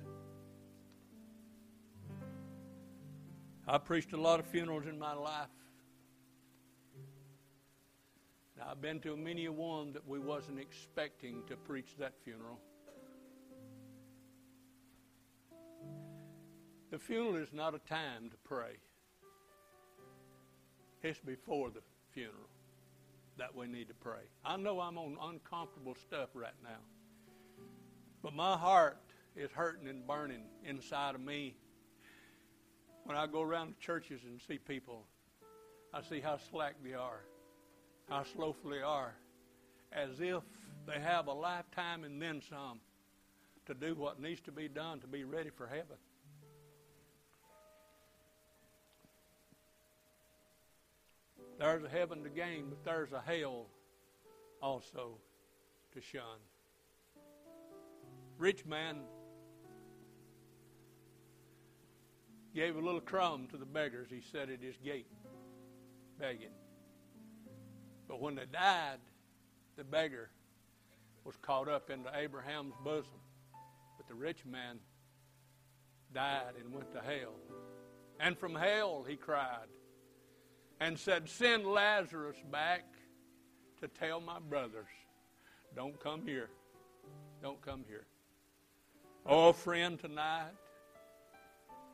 I 3.69 3.79
preached 3.79 4.13
a 4.13 4.17
lot 4.21 4.39
of 4.39 4.47
funerals 4.47 4.87
in 4.87 4.97
my 4.97 5.13
life. 5.13 5.49
Now, 8.57 8.69
I've 8.71 8.81
been 8.81 9.01
to 9.01 9.17
many 9.17 9.47
a 9.47 9.53
one 9.53 9.93
that 9.93 10.07
we 10.07 10.21
wasn't 10.21 10.61
expecting 10.61 11.43
to 11.49 11.57
preach 11.57 11.97
that 11.99 12.13
funeral. 12.25 12.61
The 16.93 16.99
funeral 16.99 17.37
is 17.37 17.53
not 17.53 17.75
a 17.75 17.81
time 17.81 18.31
to 18.31 18.37
pray. 18.45 18.79
It's 21.03 21.19
before 21.19 21.71
the 21.71 21.81
funeral 22.13 22.49
that 23.37 23.55
we 23.55 23.67
need 23.67 23.89
to 23.89 23.95
pray. 23.95 24.23
I 24.45 24.57
know 24.57 24.81
I'm 24.81 24.97
on 24.97 25.19
uncomfortable 25.21 25.95
stuff 25.95 26.29
right 26.35 26.55
now. 26.63 26.79
But 28.23 28.33
my 28.33 28.57
heart 28.57 28.99
is 29.35 29.51
hurting 29.51 29.89
and 29.89 30.07
burning 30.07 30.45
inside 30.65 31.17
of 31.17 31.21
me. 31.21 31.57
When 33.07 33.17
I 33.17 33.29
go 33.29 33.41
around 33.41 33.69
the 33.69 33.81
churches 33.81 34.21
and 34.25 34.41
see 34.49 34.59
people, 34.59 35.05
I 35.95 36.03
see 36.03 36.19
how 36.21 36.39
slack 36.51 36.75
they 36.85 36.95
are, 36.95 37.21
how 38.11 38.25
slothful 38.25 38.71
they 38.71 38.83
are, 38.83 39.15
as 39.93 40.21
if 40.21 40.43
they 40.89 40.99
have 40.99 41.29
a 41.29 41.33
lifetime 41.33 42.03
and 42.03 42.21
then 42.21 42.43
some 42.51 42.81
to 43.67 43.75
do 43.75 43.95
what 43.95 44.21
needs 44.21 44.41
to 44.43 44.53
be 44.53 44.67
done 44.67 44.99
to 45.01 45.07
be 45.07 45.23
ready 45.23 45.51
for 45.51 45.69
heaven. 45.69 45.97
There's 51.61 51.85
a 51.85 51.89
heaven 51.89 52.25
to 52.25 52.29
gain, 52.29 52.67
but 52.69 52.85
there's 52.85 53.13
a 53.13 53.23
hell 53.25 53.67
also 54.61 55.19
to 55.95 56.01
shun. 56.01 56.41
Rich 58.37 58.67
man 58.67 58.99
gave 62.57 62.75
a 62.75 62.81
little 62.81 63.03
crumb 63.03 63.47
to 63.49 63.59
the 63.59 63.67
beggars 63.67 64.09
he 64.11 64.23
set 64.33 64.49
at 64.49 64.63
his 64.63 64.77
gate, 64.83 65.07
begging. 66.19 66.55
But 68.09 68.23
when 68.23 68.35
they 68.35 68.47
died, 68.51 68.99
the 69.77 69.85
beggar 69.85 70.31
was 71.23 71.37
caught 71.43 71.69
up 71.69 71.91
into 71.91 72.11
Abraham's 72.17 72.73
bosom. 72.83 73.21
But 73.99 74.09
the 74.09 74.15
rich 74.15 74.47
man 74.47 74.79
died 76.15 76.55
and 76.59 76.73
went 76.73 76.91
to 76.93 77.01
hell. 77.01 77.35
And 78.19 78.39
from 78.39 78.55
hell 78.55 79.05
he 79.07 79.17
cried 79.17 79.69
and 80.81 80.99
said, 80.99 81.29
Send 81.29 81.67
Lazarus 81.67 82.39
back 82.51 82.85
to 83.83 83.89
tell 83.89 84.19
my 84.19 84.39
brothers, 84.39 84.89
don't 85.75 86.01
come 86.01 86.27
here. 86.27 86.49
Don't 87.43 87.61
come 87.61 87.85
here. 87.87 88.07
Oh, 89.27 89.53
friend, 89.53 89.99
tonight, 89.99 90.53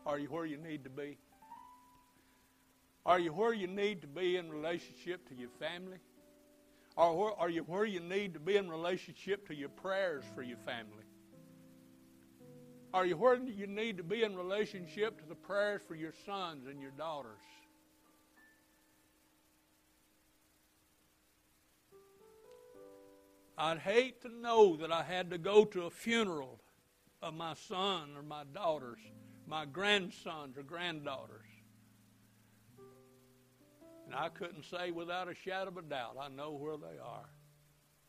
are 0.07 0.19
you 0.19 0.29
where 0.29 0.47
you 0.47 0.57
need 0.57 0.85
to 0.85 0.91
be? 0.91 1.19
Are 3.05 3.19
you 3.19 3.33
where 3.33 3.53
you 3.53 3.67
need 3.67 4.01
to 4.03 4.07
be 4.07 4.37
in 4.37 4.51
relationship 4.51 5.29
to 5.29 5.35
your 5.35 5.51
family? 5.59 5.99
Where, 6.95 7.33
are 7.39 7.49
you 7.49 7.63
where 7.63 7.85
you 7.85 8.01
need 8.01 8.35
to 8.35 8.41
be 8.41 8.57
in 8.57 8.69
relationship 8.69 9.49
to 9.49 9.55
your 9.55 9.71
prayers 9.71 10.25
for 10.35 10.43
your 10.43 10.59
family? 10.59 11.05
Are 12.95 13.07
you 13.07 13.17
where 13.17 13.37
you 13.37 13.67
need 13.67 13.97
to 13.97 14.03
be 14.03 14.23
in 14.23 14.37
relationship 14.37 15.19
to 15.23 15.27
the 15.27 15.35
prayers 15.35 15.81
for 15.89 15.95
your 15.95 16.13
sons 16.27 16.67
and 16.67 16.81
your 16.81 16.91
daughters? 16.91 17.41
I'd 23.57 23.79
hate 23.79 24.21
to 24.23 24.29
know 24.29 24.77
that 24.77 24.93
I 24.93 25.03
had 25.03 25.31
to 25.31 25.39
go 25.39 25.65
to 25.67 25.83
a 25.83 25.91
funeral 25.91 26.61
of 27.23 27.35
my 27.35 27.55
son 27.55 28.11
or 28.17 28.23
my 28.23 28.43
daughters, 28.53 28.99
my 29.47 29.65
grandsons 29.65 30.57
or 30.57 30.63
granddaughters. 30.63 31.47
And 34.07 34.15
I 34.15 34.29
couldn't 34.29 34.65
say 34.65 34.91
without 34.91 35.29
a 35.29 35.35
shadow 35.35 35.69
of 35.69 35.77
a 35.77 35.83
doubt, 35.83 36.17
I 36.21 36.29
know 36.29 36.53
where 36.53 36.77
they 36.77 36.99
are. 36.99 37.29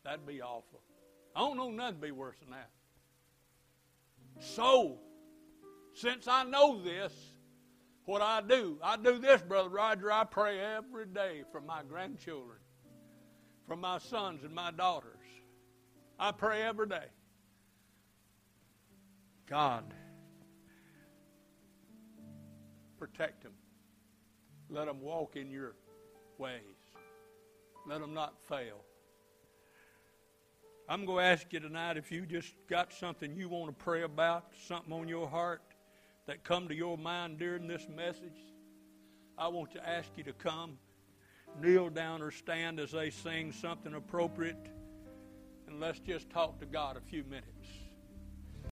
That'd 0.04 0.26
be 0.26 0.42
awful. 0.42 0.82
I 1.34 1.40
don't 1.40 1.56
know 1.56 1.70
nothing 1.70 2.00
be 2.00 2.10
worse 2.10 2.36
than 2.40 2.50
that. 2.50 2.70
So, 4.40 4.98
since 5.94 6.28
I 6.28 6.44
know 6.44 6.82
this, 6.82 7.12
what 8.04 8.20
I 8.20 8.42
do, 8.42 8.78
I 8.82 8.96
do 8.96 9.18
this, 9.18 9.40
Brother 9.42 9.70
Roger. 9.70 10.12
I 10.12 10.24
pray 10.24 10.60
every 10.60 11.06
day 11.06 11.44
for 11.50 11.60
my 11.60 11.82
grandchildren, 11.82 12.58
for 13.66 13.76
my 13.76 13.98
sons 13.98 14.44
and 14.44 14.54
my 14.54 14.70
daughters. 14.70 15.10
I 16.18 16.32
pray 16.32 16.62
every 16.62 16.88
day. 16.88 17.06
God, 19.46 19.84
protect 23.06 23.42
them. 23.42 23.52
Let 24.70 24.86
them 24.86 25.02
walk 25.02 25.36
in 25.36 25.50
your 25.50 25.74
ways. 26.38 26.62
Let 27.86 28.00
them 28.00 28.14
not 28.14 28.32
fail. 28.48 28.80
I'm 30.88 31.04
going 31.04 31.22
to 31.22 31.30
ask 31.30 31.52
you 31.52 31.60
tonight 31.60 31.98
if 31.98 32.10
you 32.10 32.24
just 32.24 32.54
got 32.66 32.94
something 32.94 33.36
you 33.36 33.50
want 33.50 33.78
to 33.78 33.84
pray 33.84 34.04
about, 34.04 34.46
something 34.66 34.90
on 34.90 35.06
your 35.06 35.28
heart 35.28 35.60
that 36.26 36.44
come 36.44 36.66
to 36.68 36.74
your 36.74 36.96
mind 36.96 37.38
during 37.38 37.68
this 37.68 37.86
message. 37.94 38.40
I 39.36 39.48
want 39.48 39.70
to 39.72 39.86
ask 39.86 40.08
you 40.16 40.24
to 40.24 40.32
come, 40.32 40.78
kneel 41.60 41.90
down 41.90 42.22
or 42.22 42.30
stand 42.30 42.80
as 42.80 42.92
they 42.92 43.10
sing 43.10 43.52
something 43.52 43.92
appropriate, 43.92 44.70
and 45.66 45.78
let's 45.78 45.98
just 45.98 46.30
talk 46.30 46.58
to 46.60 46.66
God 46.66 46.96
a 46.96 47.02
few 47.02 47.22
minutes. 47.24 47.83